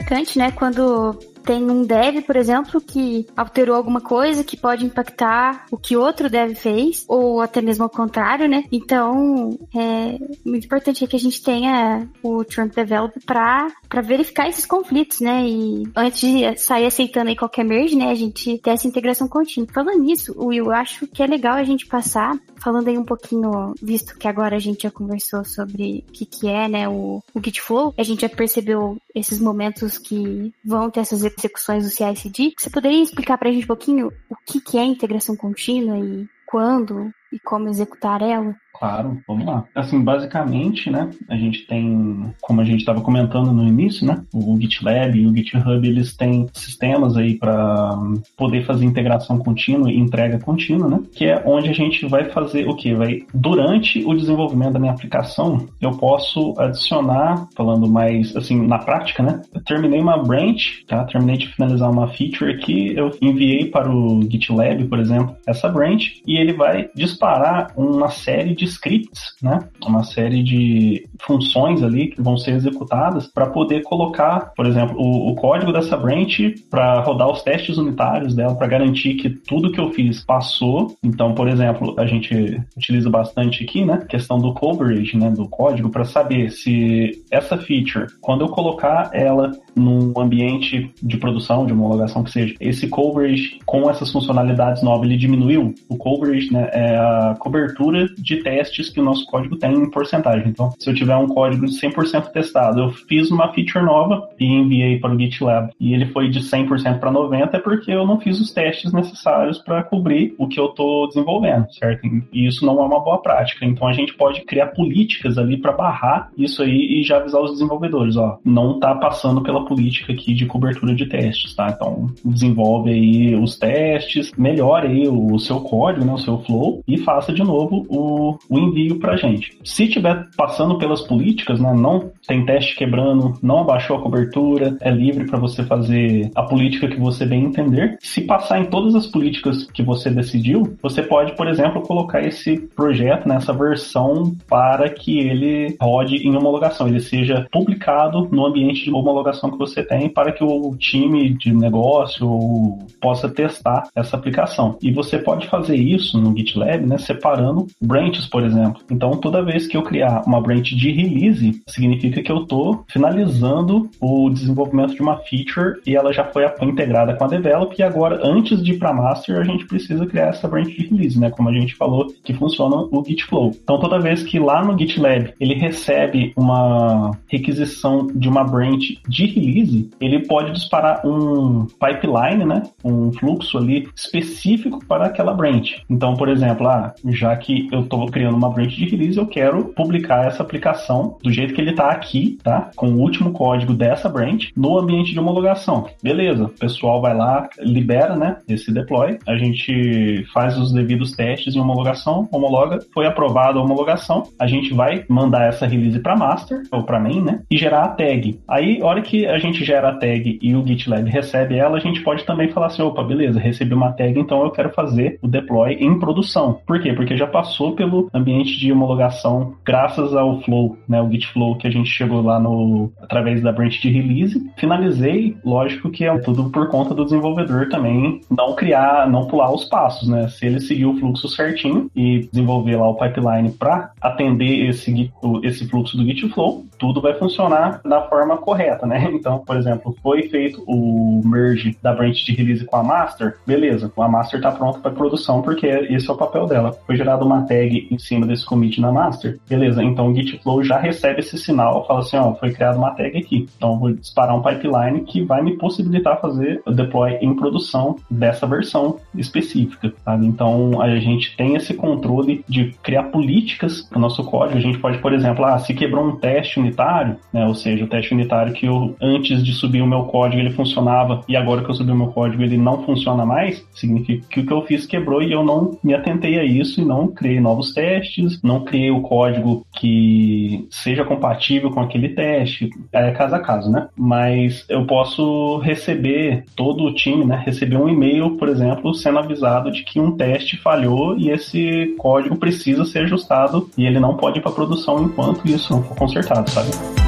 importante, 0.08 0.38
né? 0.38 0.52
Quando 0.52 1.18
tem 1.48 1.64
um 1.64 1.84
dev, 1.84 2.22
por 2.24 2.36
exemplo, 2.36 2.82
que 2.82 3.26
alterou 3.36 3.74
alguma 3.74 4.02
coisa 4.02 4.44
que 4.44 4.58
pode 4.58 4.86
impactar 4.86 5.66
o 5.72 5.78
que 5.78 5.96
outro 5.96 6.30
dev 6.30 6.54
fez, 6.56 7.06
ou 7.08 7.40
até 7.40 7.62
mesmo 7.62 7.86
ao 7.86 7.90
contrário, 7.90 8.50
né? 8.50 8.66
Então, 8.70 9.58
é 9.74 10.20
muito 10.46 10.66
importante 10.66 11.08
que 11.08 11.16
a 11.16 11.20
gente 11.20 11.42
tenha 11.42 12.06
o 12.22 12.44
Trunk 12.44 12.76
Develop 12.76 13.18
para 13.26 13.72
verificar 14.04 14.50
esses 14.50 14.66
conflitos, 14.66 15.22
né? 15.22 15.48
E 15.48 15.84
antes 15.96 16.20
de 16.20 16.58
sair 16.58 16.86
aceitando 16.86 17.30
aí 17.30 17.36
qualquer 17.36 17.64
merge, 17.64 17.96
né? 17.96 18.12
A 18.12 18.16
gente 18.16 18.58
ter 18.58 18.72
essa 18.72 18.88
integração 18.88 19.30
contínua. 19.30 19.70
Falando 19.74 20.02
nisso, 20.02 20.36
Will, 20.38 20.66
eu 20.66 20.72
acho 20.72 21.08
que 21.08 21.24
é 21.24 21.28
legal 21.28 21.54
a 21.54 21.64
gente 21.64 21.88
passar, 21.88 22.38
falando 22.62 22.90
aí 22.90 22.98
um 22.98 23.06
pouquinho, 23.06 23.74
visto 23.82 24.18
que 24.18 24.28
agora 24.28 24.58
a 24.58 24.60
gente 24.60 24.84
já 24.84 24.92
conversou 24.92 25.46
sobre 25.46 26.04
o 26.10 26.12
que, 26.12 26.26
que 26.26 26.50
é, 26.50 26.68
né? 26.68 26.90
O, 26.90 27.24
o 27.34 27.42
Git 27.42 27.62
Flow, 27.62 27.94
a 27.98 28.04
gente 28.04 28.22
já 28.22 28.30
percebeu 28.30 28.98
esses 29.16 29.40
momentos 29.40 29.98
que 29.98 30.52
vão 30.64 30.92
ter 30.92 31.00
essas 31.00 31.24
execuções 31.38 31.84
do 31.84 31.90
CI/CD. 31.90 32.54
Você 32.58 32.70
poderia 32.70 33.02
explicar 33.02 33.38
para 33.38 33.50
a 33.50 33.52
gente 33.52 33.66
um 33.66 33.68
pouquinho 33.68 34.12
o 34.30 34.36
que, 34.46 34.60
que 34.60 34.78
é 34.78 34.84
integração 34.84 35.36
contínua 35.36 35.98
e 35.98 36.28
quando 36.46 37.12
e 37.32 37.40
como 37.40 37.68
executar 37.68 38.22
ela? 38.22 38.56
Claro, 38.80 39.18
vamos 39.28 39.46
lá. 39.46 39.64
Assim, 39.74 40.04
basicamente, 40.04 40.90
né, 40.90 41.10
a 41.28 41.36
gente 41.36 41.66
tem, 41.66 42.32
como 42.42 42.62
a 42.62 42.64
gente 42.64 42.80
estava 42.80 43.02
comentando 43.02 43.52
no 43.52 43.68
início, 43.68 44.06
né, 44.06 44.24
o 44.32 44.56
GitLab 44.60 45.18
e 45.18 45.26
o 45.26 45.36
GitHub, 45.36 45.88
eles 45.88 46.16
têm 46.16 46.48
sistemas 46.54 47.18
aí 47.18 47.36
para 47.36 47.98
poder 48.38 48.66
fazer 48.66 48.86
integração 48.86 49.40
contínua 49.40 49.92
e 49.92 49.98
entrega 49.98 50.40
contínua, 50.40 50.88
né, 50.88 51.00
que 51.12 51.26
é 51.26 51.42
onde 51.44 51.70
a 51.70 51.74
gente 51.74 52.06
vai 52.08 52.26
fazer 52.30 52.68
o 52.68 52.76
que? 52.76 52.94
Vai, 52.94 53.24
durante 53.34 54.04
o 54.06 54.14
desenvolvimento 54.14 54.74
da 54.74 54.80
minha 54.80 54.92
aplicação, 54.92 55.68
eu 55.82 55.92
posso 55.92 56.54
adicionar, 56.60 57.48
falando 57.56 57.88
mais, 57.90 58.36
assim, 58.36 58.68
na 58.68 58.78
prática, 58.78 59.24
né, 59.24 59.42
eu 59.54 59.62
terminei 59.64 60.00
uma 60.00 60.22
branch, 60.22 60.86
tá, 60.88 61.04
terminei 61.06 61.38
de 61.38 61.48
finalizar 61.48 61.90
uma 61.90 62.08
feature 62.10 62.54
aqui, 62.54 62.94
eu 62.96 63.10
enviei 63.22 63.66
para 63.66 63.90
o 63.90 64.22
GitLab, 64.22 64.86
por 64.86 65.00
exemplo, 65.00 65.36
essa 65.48 65.68
branch, 65.68 66.22
e 66.28 66.38
ele 66.38 66.54
vai 66.54 66.90
disparar 66.96 67.72
uma 67.76 68.10
série 68.10 68.54
de 68.54 68.67
scripts, 68.68 69.36
né? 69.42 69.60
Uma 69.86 70.04
série 70.04 70.44
de 70.44 71.08
funções 71.22 71.84
ali 71.84 72.08
que 72.08 72.22
vão 72.22 72.38
ser 72.38 72.52
executadas 72.52 73.28
para 73.28 73.48
poder 73.48 73.82
colocar, 73.84 74.52
por 74.56 74.66
exemplo, 74.66 74.96
o, 74.98 75.32
o 75.32 75.36
código 75.36 75.72
dessa 75.72 75.98
branch 75.98 76.56
para 76.70 77.02
rodar 77.02 77.30
os 77.30 77.42
testes 77.42 77.78
unitários 77.78 78.36
dela, 78.36 78.56
para 78.56 78.68
garantir 78.68 79.16
que 79.16 79.30
tudo 79.30 79.72
que 79.72 79.80
eu 79.80 79.92
fiz 79.92 80.24
passou. 80.24 80.96
Então, 81.04 81.34
por 81.34 81.48
exemplo, 81.48 81.96
a 81.98 82.06
gente 82.06 82.62
utiliza 82.76 83.10
bastante 83.10 83.64
aqui, 83.64 83.86
né? 83.86 84.06
Questão 84.10 84.40
do 84.40 84.54
coverage, 84.54 85.18
né? 85.18 85.30
Do 85.30 85.48
código 85.48 85.90
para 85.90 86.06
saber 86.06 86.52
se 86.52 87.24
essa 87.32 87.58
feature, 87.58 88.08
quando 88.22 88.42
eu 88.42 88.50
colocar 88.50 89.10
ela 89.14 89.52
num 89.76 90.14
ambiente 90.18 90.92
de 91.02 91.18
produção, 91.18 91.66
de 91.66 91.74
homologação 91.74 92.24
que 92.24 92.32
seja, 92.32 92.56
esse 92.60 92.88
coverage 92.88 93.60
com 93.66 93.90
essas 93.90 94.12
funcionalidades 94.12 94.82
novas, 94.84 95.08
ele 95.08 95.18
diminuiu. 95.18 95.74
O 95.90 95.98
coverage, 95.98 96.52
né? 96.52 96.70
É 96.74 96.96
a 96.98 97.36
cobertura 97.40 98.08
de 98.18 98.38
testes 98.38 98.57
testes 98.58 98.90
que 98.90 99.00
o 99.00 99.04
nosso 99.04 99.26
código 99.26 99.56
tem 99.56 99.74
em 99.74 99.90
porcentagem. 99.90 100.50
Então, 100.50 100.72
se 100.78 100.90
eu 100.90 100.96
tiver 100.96 101.16
um 101.16 101.28
código 101.28 101.66
de 101.66 101.80
100% 101.80 102.32
testado, 102.32 102.82
eu 102.82 102.92
fiz 102.92 103.30
uma 103.30 103.52
feature 103.54 103.86
nova 103.86 104.28
e 104.40 104.46
enviei 104.46 105.00
para 105.00 105.14
o 105.14 105.20
GitLab 105.20 105.72
e 105.80 105.94
ele 105.94 106.08
foi 106.08 106.30
de 106.30 106.40
100% 106.40 107.00
para 107.00 107.12
90% 107.12 107.50
é 107.54 107.60
porque 107.60 107.92
eu 107.92 108.06
não 108.06 108.20
fiz 108.20 108.40
os 108.40 108.52
testes 108.52 108.92
necessários 108.92 109.58
para 109.60 109.84
cobrir 109.84 110.36
o 110.38 110.48
que 110.48 110.60
eu 110.60 110.68
estou 110.68 111.08
desenvolvendo, 111.08 111.72
certo? 111.74 112.06
E 112.06 112.48
isso 112.48 112.66
não 112.66 112.80
é 112.80 112.84
uma 112.84 113.00
boa 113.00 113.22
prática. 113.22 113.66
Então, 113.66 113.88
a 113.88 113.94
gente 113.94 114.14
pode 114.16 114.42
criar 114.42 114.68
políticas 114.68 115.38
ali 115.38 115.58
para 115.58 115.72
barrar 115.72 116.30
isso 116.38 116.62
aí 116.62 117.00
e 117.00 117.04
já 117.04 117.18
avisar 117.18 117.42
os 117.42 117.52
desenvolvedores, 117.52 118.16
ó, 118.16 118.38
não 118.44 118.76
está 118.76 118.96
passando 118.96 119.42
pela 119.42 119.66
política 119.66 120.14
aqui 120.14 120.34
de 120.34 120.46
cobertura 120.46 120.94
de 120.94 121.06
testes, 121.06 121.56
tá? 121.56 121.70
Então, 121.70 122.10
desenvolve 122.24 122.92
aí 122.92 123.36
os 123.36 123.58
testes, 123.58 124.32
melhore 124.38 124.88
aí 124.88 125.08
o 125.08 125.38
seu 125.40 125.60
código, 125.62 126.06
né, 126.06 126.14
o 126.14 126.18
seu 126.18 126.40
flow 126.40 126.84
e 126.88 126.98
faça 126.98 127.34
de 127.34 127.44
novo 127.44 127.86
o, 127.90 128.38
o 128.50 128.58
envio 128.58 129.00
para 129.00 129.14
a 129.14 129.18
gente. 129.18 129.58
Se 129.64 129.88
tiver 129.88 130.28
passando 130.36 130.78
pelas 130.78 131.02
políticas, 131.02 131.60
né, 131.60 131.74
não 131.74 132.12
tem 132.28 132.46
teste 132.46 132.76
quebrando, 132.76 133.34
não 133.42 133.60
abaixou 133.60 133.98
a 133.98 134.02
cobertura, 134.02 134.78
é 134.82 134.92
livre 134.92 135.26
para 135.26 135.40
você 135.40 135.64
fazer 135.64 136.32
a 136.36 136.44
política 136.44 136.88
que 136.88 137.00
você 137.00 137.26
bem 137.26 137.46
entender. 137.46 137.98
Se 138.00 138.22
passar 138.22 138.60
em 138.60 138.66
todas 138.66 138.96
as 138.96 139.08
políticas 139.08 139.66
que 139.72 139.84
você 139.84 140.10
decidiu, 140.10 140.78
você 140.82 141.02
pode, 141.02 141.36
por 141.36 141.48
exemplo, 141.48 141.82
colocar 141.82 142.22
esse 142.22 142.58
projeto, 142.76 143.28
nessa 143.28 143.54
né, 143.54 143.60
versão, 143.60 144.36
para 144.48 144.90
que 144.90 145.20
ele 145.20 145.76
rode 145.82 146.16
em 146.16 146.36
homologação, 146.36 146.88
ele 146.88 147.00
seja 147.00 147.48
publicado 147.52 148.28
no 148.32 148.46
ambiente 148.46 148.84
de 148.84 148.92
homologação 148.92 149.52
que 149.52 149.58
você 149.58 149.84
tem, 149.84 150.10
para 150.10 150.32
que 150.32 150.44
o 150.44 150.76
time 150.78 151.34
de 151.34 151.54
negócio 151.54 152.78
possa 153.02 153.30
testar 153.30 153.90
essa 153.96 154.16
aplicação. 154.16 154.78
E 154.82 154.92
você 154.92 155.18
pode 155.18 155.48
fazer 155.48 155.76
isso 155.76 156.20
no 156.20 156.36
GitLab, 156.36 156.86
né, 156.86 156.98
separando 156.98 157.68
branches, 157.82 158.27
por 158.28 158.44
exemplo. 158.44 158.82
Então, 158.92 159.12
toda 159.12 159.44
vez 159.44 159.68
que 159.68 159.78
eu 159.78 159.84
criar 159.84 160.24
uma 160.26 160.42
branch 160.42 160.76
de 160.76 160.92
release, 160.92 161.62
significa 161.68 162.22
que 162.22 162.32
eu 162.32 162.44
estou 162.44 162.86
finalizando 162.88 163.90
o 164.00 164.30
desenvolvimento 164.30 164.96
de 164.96 165.02
uma 165.02 165.18
feature 165.18 165.80
e 165.86 165.96
ela 165.96 166.14
já 166.14 166.24
foi 166.24 166.46
integrada 166.62 167.16
com 167.16 167.24
a 167.24 167.28
develop 167.28 167.76
e 167.78 167.84
agora, 167.84 168.20
antes 168.24 168.64
de 168.64 168.74
ir 168.74 168.80
para 168.80 168.94
master, 168.94 169.40
a 169.40 169.44
gente 169.44 169.66
precisa 169.66 170.06
criar 170.06 170.28
essa 170.28 170.48
branch 170.48 170.70
de 170.70 170.88
release, 170.88 171.20
né? 171.20 171.30
Como 171.30 171.50
a 171.50 171.54
gente 171.54 171.76
falou, 171.76 172.08
que 172.24 172.34
funciona 172.34 172.76
o 172.76 173.04
Git 173.06 173.26
Flow. 173.26 173.52
Então, 173.64 173.80
toda 173.80 174.00
vez 174.00 174.24
que 174.24 174.40
lá 174.40 174.64
no 174.64 174.78
GitLab 174.78 175.34
ele 175.40 175.54
recebe 175.54 176.34
uma 176.36 177.12
requisição 177.28 178.08
de 178.14 178.28
uma 178.28 178.44
branch 178.44 179.00
de 179.08 179.26
release, 179.26 179.90
ele 180.00 180.26
pode 180.26 180.52
disparar 180.52 181.06
um 181.06 181.66
pipeline, 181.66 182.46
né? 182.46 182.64
Um 182.84 183.12
fluxo 183.12 183.58
ali 183.58 183.88
específico 183.96 184.84
para 184.86 185.06
aquela 185.06 185.34
branch. 185.34 185.84
Então, 185.90 186.16
por 186.16 186.30
exemplo, 186.30 186.68
ah, 186.68 186.94
já 187.10 187.36
que 187.36 187.68
eu 187.72 187.82
estou 187.82 188.10
criando 188.18 188.36
uma 188.36 188.50
branch 188.50 188.76
de 188.76 188.86
release, 188.86 189.16
eu 189.16 189.28
quero 189.28 189.66
publicar 189.66 190.26
essa 190.26 190.42
aplicação 190.42 191.20
do 191.22 191.32
jeito 191.32 191.54
que 191.54 191.62
ele 191.62 191.70
está 191.70 191.92
aqui, 191.92 192.40
tá? 192.44 192.72
Com 192.76 192.88
o 192.88 193.00
último 193.00 193.32
código 193.32 193.76
dessa 193.76 194.10
branch 194.10 194.52
no 194.58 194.80
ambiente 194.80 195.12
de 195.12 195.20
homologação. 195.20 195.86
Beleza, 196.02 196.46
o 196.46 196.50
pessoal 196.50 197.00
vai 197.00 197.16
lá, 197.16 197.48
libera, 197.60 198.16
né, 198.16 198.38
esse 198.50 198.74
deploy, 198.74 199.20
a 199.28 199.36
gente 199.36 200.26
faz 200.34 200.58
os 200.58 200.74
devidos 200.74 201.12
testes 201.12 201.56
em 201.56 201.60
homologação, 201.60 202.28
homologa, 202.32 202.80
foi 202.92 203.06
aprovada 203.06 203.60
a 203.60 203.62
homologação, 203.62 204.24
a 204.40 204.48
gente 204.48 204.74
vai 204.74 205.06
mandar 205.08 205.50
essa 205.50 205.68
release 205.68 206.00
para 206.00 206.16
master 206.16 206.64
ou 206.72 206.82
para 206.82 207.00
main, 207.00 207.22
né, 207.22 207.42
e 207.52 207.56
gerar 207.56 207.84
a 207.84 207.90
tag. 207.90 208.40
Aí, 208.48 208.82
a 208.82 208.86
hora 208.88 209.02
que 209.04 209.28
a 209.28 209.38
gente 209.38 209.64
gera 209.64 209.90
a 209.90 209.96
tag 209.96 210.40
e 210.42 210.56
o 210.56 210.66
GitLab 210.66 211.08
recebe 211.08 211.56
ela, 211.56 211.78
a 211.78 211.82
gente 211.82 212.02
pode 212.02 212.26
também 212.26 212.50
falar 212.50 212.68
assim, 212.68 212.82
opa, 212.82 213.04
beleza, 213.04 213.40
recebi 213.40 213.76
uma 213.76 213.92
tag, 213.92 214.20
então 214.20 214.42
eu 214.42 214.50
quero 214.50 214.72
fazer 214.72 215.20
o 215.22 215.28
deploy 215.28 215.74
em 215.74 216.00
produção. 216.00 216.60
Por 216.66 216.82
quê? 216.82 216.94
Porque 216.94 217.16
já 217.16 217.28
passou 217.28 217.76
pelo 217.76 218.07
ambiente 218.14 218.58
de 218.60 218.72
homologação 218.72 219.54
graças 219.64 220.16
ao 220.16 220.42
Flow, 220.42 220.78
né, 220.88 221.02
o 221.02 221.10
Git 221.10 221.28
Flow 221.28 221.56
que 221.56 221.68
a 221.68 221.72
gente 221.72 221.90
chegou 221.90 222.22
lá 222.22 222.40
no 222.40 222.92
através 223.02 223.42
da 223.42 223.52
branch 223.52 223.82
de 223.82 223.90
release. 223.90 224.52
Finalizei, 224.58 225.36
lógico 225.44 225.90
que 225.90 226.06
é 226.06 226.18
tudo 226.20 226.50
por 226.50 226.70
conta 226.70 226.94
do 226.94 227.04
desenvolvedor 227.04 227.70
também 227.70 228.22
não 228.30 228.56
criar, 228.56 229.10
não 229.10 229.28
pular 229.28 229.54
os 229.54 229.66
passos, 229.66 230.08
né? 230.08 230.28
Se 230.28 230.46
ele 230.46 230.60
seguir 230.60 230.86
o 230.86 230.98
fluxo 230.98 231.28
certinho 231.28 231.90
e 231.96 232.28
desenvolver 232.32 232.76
lá 232.76 232.90
o 232.90 232.96
pipeline 232.96 233.52
para 233.52 233.92
atender 234.02 234.70
esse 234.70 235.12
esse 235.44 235.68
fluxo 235.68 235.98
do 235.98 236.06
Git 236.06 236.30
Flow, 236.30 236.66
tudo 236.78 237.02
vai 237.02 237.14
funcionar 237.14 237.82
da 237.84 238.02
forma 238.04 238.38
correta, 238.38 238.86
né? 238.86 239.08
Então, 239.18 239.40
por 239.40 239.58
exemplo, 239.58 239.96
foi 240.04 240.24
feito 240.24 240.64
o 240.68 241.22
merge 241.26 241.76
da 241.82 241.92
branch 241.92 242.24
de 242.24 242.34
release 242.34 242.64
com 242.66 242.76
a 242.76 242.84
master, 242.84 243.38
beleza, 243.48 243.92
a 243.98 244.08
master 244.08 244.40
está 244.40 244.52
pronta 244.52 244.80
para 244.80 244.92
produção 244.92 245.42
porque 245.42 245.66
esse 245.66 246.08
é 246.10 246.14
o 246.14 246.18
papel 246.18 246.46
dela. 246.46 246.72
Foi 246.86 246.96
gerada 246.96 247.26
uma 247.26 247.42
tag 247.42 247.88
em 247.90 247.98
cima 247.98 248.28
desse 248.28 248.46
commit 248.46 248.80
na 248.80 248.92
master, 248.92 249.40
beleza, 249.50 249.84
então 249.84 250.10
o 250.10 250.16
Git 250.16 250.40
Flow 250.44 250.64
já 250.64 250.78
recebe 250.78 251.22
esse 251.22 251.38
sinal, 251.38 251.86
fala 251.88 252.02
assim, 252.02 252.18
ó, 252.18 252.34
foi 252.36 252.52
criada 252.52 252.78
uma 252.78 252.92
tag 252.92 253.18
aqui. 253.18 253.48
Então 253.58 253.80
vou 253.80 253.92
disparar 253.92 254.36
um 254.36 254.42
pipeline 254.42 255.02
que 255.02 255.24
vai 255.24 255.42
me 255.42 255.58
possibilitar 255.58 256.22
fazer 256.22 256.62
o 256.66 256.72
deploy 256.72 257.18
em 257.22 257.36
produção 257.36 257.96
dessa 258.10 258.46
versão 258.46 258.98
específica? 259.16 259.94
Então 260.22 260.82
a 260.82 260.96
gente 261.00 261.36
tem 261.36 261.56
esse 261.56 261.74
controle 261.74 262.44
de 262.48 262.74
criar 262.84 263.04
políticas 263.04 263.82
para 263.82 263.98
o 263.98 264.02
nosso 264.02 264.24
código. 264.24 264.58
A 264.58 264.62
gente 264.62 264.80
pode, 264.80 264.98
por 265.00 265.14
exemplo, 265.14 265.46
ah, 265.46 265.58
se 265.60 265.74
quebrou 265.74 266.06
um 266.06 266.16
teste 266.16 266.60
unitário, 266.68 267.18
né, 267.34 267.46
ou 267.46 267.56
seja, 267.56 267.86
o 267.86 267.88
teste 267.88 268.14
unitário 268.14 268.54
que 268.54 268.66
eu, 268.66 268.96
antes 269.02 269.44
de 269.44 269.54
subir 269.54 269.82
o 269.82 269.88
meu 269.88 270.04
código 270.04 270.42
ele 270.42 270.52
funcionava 270.52 271.24
e 271.28 271.36
agora 271.36 271.64
que 271.64 271.70
eu 271.70 271.76
subi 271.76 271.92
o 271.92 271.96
meu 271.96 272.08
código 272.08 272.44
ele 272.44 272.58
não 272.58 272.84
funciona 272.84 273.26
mais, 273.26 273.66
significa 273.74 274.26
que 274.30 274.40
o 274.42 274.46
que 274.46 274.54
eu 274.54 274.62
fiz 274.64 274.86
quebrou 274.86 275.22
e 275.22 275.32
eu 275.32 275.44
não 275.44 275.78
me 275.84 275.94
atentei 275.94 276.40
a 276.40 276.44
isso 276.44 276.82
e 276.82 276.86
não 276.86 277.08
criei 277.08 277.40
novos 277.40 277.74
testes, 277.74 278.42
não 278.42 278.64
criei 278.64 278.92
o 278.92 279.02
código 279.02 279.66
que 279.74 280.68
seja 280.70 281.04
compatível 281.04 281.72
com 281.72 281.80
aquele 281.80 282.10
teste, 282.10 282.70
é 282.92 283.12
caso 283.12 283.36
a 283.36 283.40
caso, 283.40 283.72
né? 283.72 283.88
Mas 283.96 284.66
eu 284.70 284.86
posso 284.86 285.58
receber, 285.60 286.46
todo 286.56 286.84
o 286.84 286.94
time, 286.94 287.26
né, 287.26 287.42
receber 287.46 287.78
um 287.78 287.90
e-mail, 287.90 288.32
por 288.32 288.50
exemplo, 288.50 288.94
sendo 288.94 289.20
avisado 289.20 289.72
de 289.72 289.84
que 289.84 290.00
um 290.00 290.12
teste 290.12 290.58
falhou 290.58 291.18
e 291.18 291.30
esse 291.30 291.96
código 291.98 292.36
precisa 292.36 292.86
ser 292.86 293.00
ajustado 293.00 293.70
e 293.78 293.86
ele 293.86 294.00
não 294.00 294.16
pode 294.16 294.40
ir 294.40 294.42
para 294.42 294.52
produção 294.52 295.04
enquanto 295.04 295.48
isso 295.48 295.72
não 295.74 295.84
for 295.84 295.96
consertado, 295.96 296.50
sabe? 296.58 297.07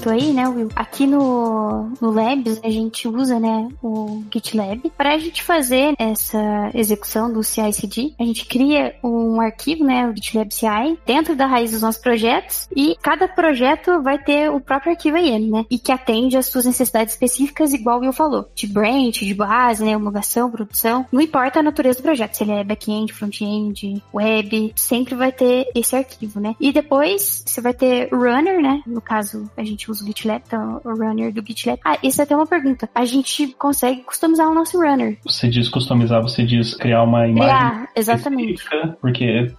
Comentou 0.00 0.12
aí, 0.12 0.32
né, 0.32 0.48
Will? 0.48 0.68
Aqui 0.74 1.06
no, 1.06 1.92
no 2.00 2.10
Labs 2.10 2.60
a 2.64 2.70
gente 2.70 3.06
usa, 3.06 3.38
né, 3.38 3.68
o 3.82 4.22
GitLab 4.32 4.90
para 4.96 5.14
a 5.14 5.18
gente 5.18 5.42
fazer 5.42 5.94
essa 5.98 6.70
execução 6.74 7.32
do 7.32 7.42
CI/CD. 7.42 8.14
A 8.18 8.24
gente 8.24 8.46
cria 8.46 8.94
um 9.04 9.40
arquivo, 9.40 9.84
né, 9.84 10.08
o 10.08 10.14
GitLab 10.14 10.52
CI, 10.52 10.98
dentro 11.06 11.36
da 11.36 11.46
raiz 11.46 11.72
dos 11.72 11.82
nossos 11.82 12.00
projetos 12.00 12.68
e 12.74 12.96
cada 13.02 13.28
projeto 13.28 14.02
vai 14.02 14.18
ter 14.18 14.50
o 14.50 14.60
próprio 14.60 14.92
arquivo 14.92 15.18
IAM, 15.18 15.50
né, 15.50 15.66
e 15.70 15.78
que 15.78 15.92
atende 15.92 16.36
às 16.36 16.46
suas 16.46 16.64
necessidades 16.64 17.14
específicas, 17.14 17.72
igual 17.72 17.98
o 17.98 18.00
Will 18.00 18.12
falou, 18.12 18.48
de 18.54 18.66
branch, 18.66 19.24
de 19.24 19.34
base, 19.34 19.84
né, 19.84 19.96
homologação, 19.96 20.50
produção. 20.50 21.06
Não 21.12 21.20
importa 21.20 21.60
a 21.60 21.62
natureza 21.62 21.98
do 21.98 22.02
projeto, 22.02 22.34
se 22.34 22.44
ele 22.44 22.52
é 22.52 22.64
back-end, 22.64 23.12
front-end, 23.12 24.02
web, 24.14 24.72
sempre 24.76 25.14
vai 25.14 25.32
ter 25.32 25.70
esse 25.74 25.94
arquivo, 25.94 26.40
né. 26.40 26.54
E 26.58 26.72
depois 26.72 27.44
você 27.46 27.60
vai 27.60 27.74
ter 27.74 28.08
runner, 28.12 28.60
né, 28.60 28.82
no 28.86 29.00
caso 29.00 29.50
a 29.56 29.64
gente 29.64 29.89
usa 29.90 30.04
o 30.04 30.06
GitLab, 30.06 30.42
então 30.46 30.80
o 30.84 30.90
runner 30.90 31.32
do 31.32 31.44
GitLab. 31.44 31.80
Ah, 31.84 31.98
isso 32.02 32.20
é 32.20 32.24
até 32.24 32.36
uma 32.36 32.46
pergunta. 32.46 32.88
A 32.94 33.04
gente 33.04 33.48
consegue 33.58 34.02
customizar 34.02 34.48
o 34.48 34.54
nosso 34.54 34.78
runner. 34.78 35.18
Você 35.24 35.48
diz 35.48 35.68
customizar, 35.68 36.22
você 36.22 36.44
diz 36.44 36.74
criar 36.74 37.02
uma 37.02 37.26
imagem. 37.26 37.54
Ah, 37.54 37.88
exatamente. 37.94 38.64
Porque, 39.00 39.52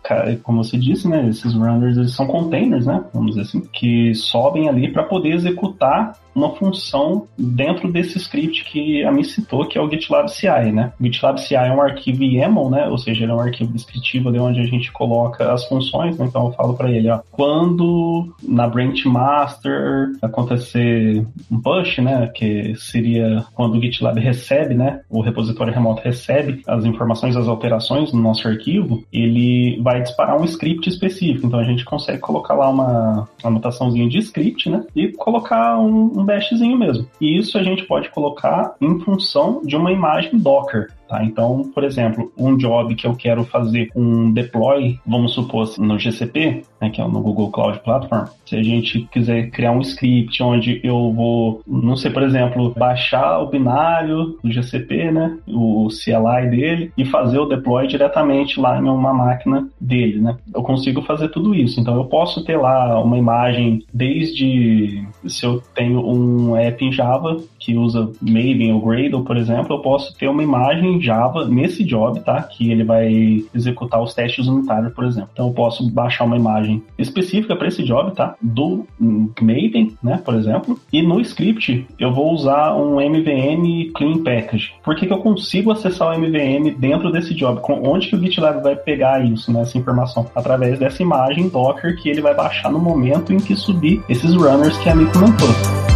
como 0.43 0.63
você 0.63 0.77
disse, 0.77 1.07
né, 1.07 1.27
esses 1.29 1.53
runners 1.53 1.97
eles 1.97 2.15
são 2.15 2.27
containers, 2.27 2.85
né, 2.85 3.03
vamos 3.13 3.31
dizer 3.31 3.41
assim, 3.41 3.61
que 3.73 4.13
sobem 4.15 4.69
ali 4.69 4.91
para 4.91 5.03
poder 5.03 5.33
executar 5.33 6.13
uma 6.33 6.55
função 6.55 7.27
dentro 7.37 7.91
desse 7.91 8.17
script 8.17 8.63
que 8.65 9.03
a 9.03 9.11
mim 9.11 9.23
citou, 9.23 9.67
que 9.67 9.77
é 9.77 9.81
o 9.81 9.89
GitLab 9.89 10.29
CI, 10.29 10.71
né? 10.71 10.93
O 10.99 11.03
GitLab 11.03 11.39
CI 11.41 11.55
é 11.55 11.73
um 11.73 11.81
arquivo 11.81 12.23
YAML, 12.23 12.69
né? 12.69 12.87
Ou 12.87 12.97
seja, 12.97 13.23
ele 13.23 13.31
é 13.31 13.35
um 13.35 13.39
arquivo 13.39 13.73
descritivo 13.73 14.29
ali 14.29 14.39
onde 14.39 14.61
a 14.61 14.65
gente 14.65 14.91
coloca 14.91 15.51
as 15.51 15.65
funções, 15.65 16.17
né? 16.17 16.25
Então 16.25 16.45
eu 16.45 16.53
falo 16.53 16.73
para 16.73 16.89
ele, 16.89 17.09
ó, 17.09 17.19
quando 17.31 18.33
na 18.41 18.67
branch 18.67 19.05
master 19.05 20.11
acontecer 20.21 21.25
um 21.51 21.61
push, 21.61 21.99
né? 21.99 22.27
Que 22.33 22.75
seria 22.75 23.45
quando 23.53 23.77
o 23.77 23.81
GitLab 23.81 24.19
recebe, 24.19 24.73
né? 24.75 25.01
O 25.09 25.21
repositório 25.21 25.73
remoto 25.73 26.01
recebe 26.03 26.61
as 26.67 26.85
informações, 26.85 27.35
as 27.35 27.47
alterações 27.47 28.11
no 28.13 28.21
nosso 28.21 28.47
arquivo, 28.47 29.03
ele 29.11 29.79
vai 29.81 30.01
disparar 30.01 30.39
um 30.39 30.45
script 30.45 30.89
específico. 30.89 31.47
Então 31.47 31.59
a 31.59 31.63
gente 31.63 31.85
consegue 31.85 32.19
colocar 32.19 32.53
lá 32.53 32.69
uma 32.69 33.29
anotaçãozinha 33.43 34.07
de 34.07 34.19
script, 34.19 34.69
né? 34.69 34.83
E 34.95 35.09
colocar 35.09 35.79
um 35.79 36.01
um 36.01 36.77
mesmo. 36.77 37.07
E 37.19 37.37
isso 37.37 37.57
a 37.57 37.63
gente 37.63 37.83
pode 37.85 38.09
colocar 38.09 38.75
em 38.81 38.99
função 38.99 39.61
de 39.63 39.75
uma 39.75 39.91
imagem 39.91 40.37
Docker. 40.37 40.87
Tá? 41.11 41.25
Então, 41.25 41.69
por 41.75 41.83
exemplo, 41.83 42.31
um 42.37 42.55
job 42.55 42.95
que 42.95 43.05
eu 43.05 43.13
quero 43.13 43.43
fazer 43.43 43.89
um 43.93 44.31
deploy, 44.31 44.97
vamos 45.05 45.33
supor 45.33 45.63
assim, 45.63 45.85
no 45.85 45.99
GCP, 45.99 46.63
né, 46.79 46.89
que 46.89 47.01
é 47.01 47.03
no 47.05 47.19
Google 47.19 47.51
Cloud 47.51 47.79
Platform, 47.79 48.27
se 48.45 48.55
a 48.55 48.63
gente 48.63 49.01
quiser 49.11 49.51
criar 49.51 49.73
um 49.73 49.81
script 49.81 50.41
onde 50.41 50.79
eu 50.81 51.11
vou, 51.11 51.61
não 51.67 51.97
sei, 51.97 52.11
por 52.11 52.23
exemplo, 52.23 52.73
baixar 52.77 53.39
o 53.39 53.47
binário 53.47 54.37
do 54.41 54.49
GCP, 54.49 55.11
né, 55.11 55.37
o 55.49 55.89
CLI 55.89 56.49
dele, 56.49 56.93
e 56.97 57.03
fazer 57.03 57.39
o 57.39 57.45
deploy 57.45 57.87
diretamente 57.87 58.57
lá 58.57 58.79
em 58.79 58.83
uma 58.87 59.13
máquina 59.13 59.67
dele, 59.81 60.21
né? 60.21 60.37
Eu 60.55 60.63
consigo 60.63 61.01
fazer 61.01 61.27
tudo 61.27 61.53
isso. 61.53 61.77
Então, 61.81 61.97
eu 61.97 62.05
posso 62.05 62.45
ter 62.45 62.55
lá 62.55 63.01
uma 63.03 63.17
imagem 63.17 63.83
desde 63.93 65.03
se 65.27 65.45
eu 65.45 65.61
tenho 65.75 65.99
um 65.99 66.55
app 66.55 66.83
em 66.83 66.91
Java 66.91 67.37
que 67.59 67.75
usa 67.75 68.11
Maven 68.21 68.73
ou 68.73 68.81
Gradle, 68.81 69.23
por 69.23 69.37
exemplo, 69.37 69.75
eu 69.75 69.81
posso 69.81 70.17
ter 70.17 70.27
uma 70.27 70.43
imagem 70.43 71.00
Java 71.01 71.45
nesse 71.45 71.83
job, 71.83 72.19
tá? 72.21 72.41
Que 72.43 72.71
ele 72.71 72.83
vai 72.83 73.43
executar 73.53 74.01
os 74.01 74.13
testes 74.13 74.47
unitários, 74.47 74.93
por 74.93 75.05
exemplo. 75.05 75.29
Então 75.33 75.47
eu 75.47 75.53
posso 75.53 75.89
baixar 75.89 76.25
uma 76.25 76.37
imagem 76.37 76.83
específica 76.97 77.55
para 77.55 77.67
esse 77.67 77.83
job, 77.83 78.11
tá? 78.11 78.35
Do 78.41 78.85
Maven, 78.99 79.95
né? 80.01 80.21
Por 80.23 80.35
exemplo. 80.35 80.79
E 80.91 81.01
no 81.01 81.19
script 81.21 81.85
eu 81.99 82.13
vou 82.13 82.33
usar 82.33 82.75
um 82.75 82.99
MVM 82.99 83.91
Clean 83.95 84.23
Package. 84.23 84.73
Por 84.83 84.95
que, 84.95 85.07
que 85.07 85.13
eu 85.13 85.19
consigo 85.19 85.71
acessar 85.71 86.09
o 86.09 86.19
MVM 86.19 86.75
dentro 86.77 87.11
desse 87.11 87.33
job? 87.33 87.61
Onde 87.83 88.07
que 88.07 88.15
o 88.15 88.19
GitLab 88.19 88.61
vai 88.61 88.75
pegar 88.75 89.23
isso, 89.23 89.51
né? 89.51 89.61
Essa 89.61 89.77
informação? 89.77 90.25
Através 90.35 90.79
dessa 90.79 91.01
imagem 91.01 91.49
Docker 91.49 91.95
que 92.01 92.09
ele 92.09 92.21
vai 92.21 92.33
baixar 92.33 92.71
no 92.71 92.79
momento 92.79 93.33
em 93.33 93.37
que 93.37 93.55
subir 93.55 94.01
esses 94.09 94.33
runners 94.33 94.77
que 94.77 94.89
a 94.89 94.95
Mi 94.95 95.05
comentou. 95.05 95.90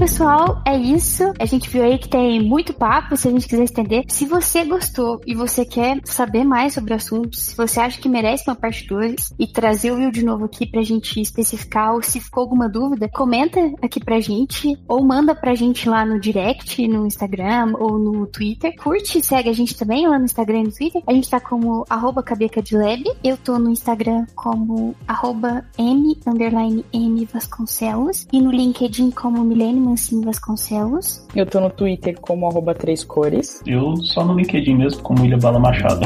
Pessoal, 0.00 0.62
é 0.66 0.78
isso. 0.78 1.30
A 1.38 1.44
gente 1.44 1.68
viu 1.68 1.84
aí 1.84 1.98
que 1.98 2.08
tem 2.08 2.42
muito 2.42 2.72
papo, 2.72 3.18
se 3.18 3.28
a 3.28 3.30
gente 3.30 3.46
quiser 3.46 3.64
estender. 3.64 4.04
Se 4.08 4.24
você 4.24 4.64
gostou 4.64 5.20
e 5.26 5.34
você 5.34 5.62
quer 5.62 6.00
saber 6.06 6.42
mais 6.42 6.72
sobre 6.72 6.94
o 6.94 6.96
assunto, 6.96 7.36
se 7.36 7.54
você 7.54 7.80
acha 7.80 8.00
que 8.00 8.08
merece 8.08 8.44
uma 8.48 8.56
parte 8.56 8.86
2 8.86 9.34
e 9.38 9.46
trazer 9.46 9.90
o 9.90 9.96
Will 9.96 10.10
de 10.10 10.24
novo 10.24 10.46
aqui 10.46 10.66
pra 10.66 10.80
gente 10.80 11.20
especificar, 11.20 11.92
ou 11.92 12.02
se 12.02 12.18
ficou 12.18 12.44
alguma 12.44 12.66
dúvida, 12.66 13.10
comenta 13.12 13.60
aqui 13.82 14.02
pra 14.02 14.20
gente, 14.20 14.74
ou 14.88 15.04
manda 15.04 15.34
pra 15.34 15.54
gente 15.54 15.86
lá 15.86 16.06
no 16.06 16.18
direct, 16.18 16.88
no 16.88 17.06
Instagram 17.06 17.74
ou 17.78 17.98
no 17.98 18.26
Twitter. 18.26 18.74
Curte 18.82 19.22
segue 19.22 19.50
a 19.50 19.54
gente 19.54 19.76
também 19.76 20.08
lá 20.08 20.18
no 20.18 20.24
Instagram 20.24 20.60
e 20.60 20.64
no 20.64 20.72
Twitter. 20.72 21.02
A 21.06 21.12
gente 21.12 21.28
tá 21.28 21.38
como 21.38 21.84
arroba 21.90 22.22
cabecadlab. 22.22 23.04
Eu 23.22 23.36
tô 23.36 23.58
no 23.58 23.70
Instagram 23.70 24.24
como 24.34 24.96
arroba 25.06 25.62
m, 25.76 26.18
underline 26.26 26.86
m 26.90 27.28
Vasconcelos. 27.30 28.26
E 28.32 28.40
no 28.40 28.50
LinkedIn 28.50 29.10
como 29.10 29.44
Milene 29.44 29.89
Mancini 29.90 30.24
Vasconcelos. 30.24 31.26
Eu 31.34 31.44
tô 31.44 31.60
no 31.60 31.68
Twitter 31.68 32.18
como 32.20 32.46
arroba 32.46 32.74
três 32.74 33.02
cores. 33.02 33.60
Eu 33.66 33.96
só 33.96 34.24
no 34.24 34.34
LinkedIn 34.34 34.76
mesmo, 34.76 35.02
como 35.02 35.22
William 35.22 35.38
Bala 35.38 35.58
Machado. 35.58 36.00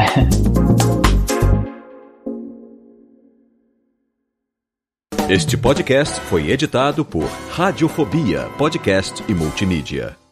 Este 5.29 5.57
podcast 5.57 6.21
foi 6.23 6.51
editado 6.51 7.05
por 7.05 7.25
Radiofobia, 7.51 8.49
podcast 8.59 9.23
e 9.29 9.35
multimídia. 9.35 10.24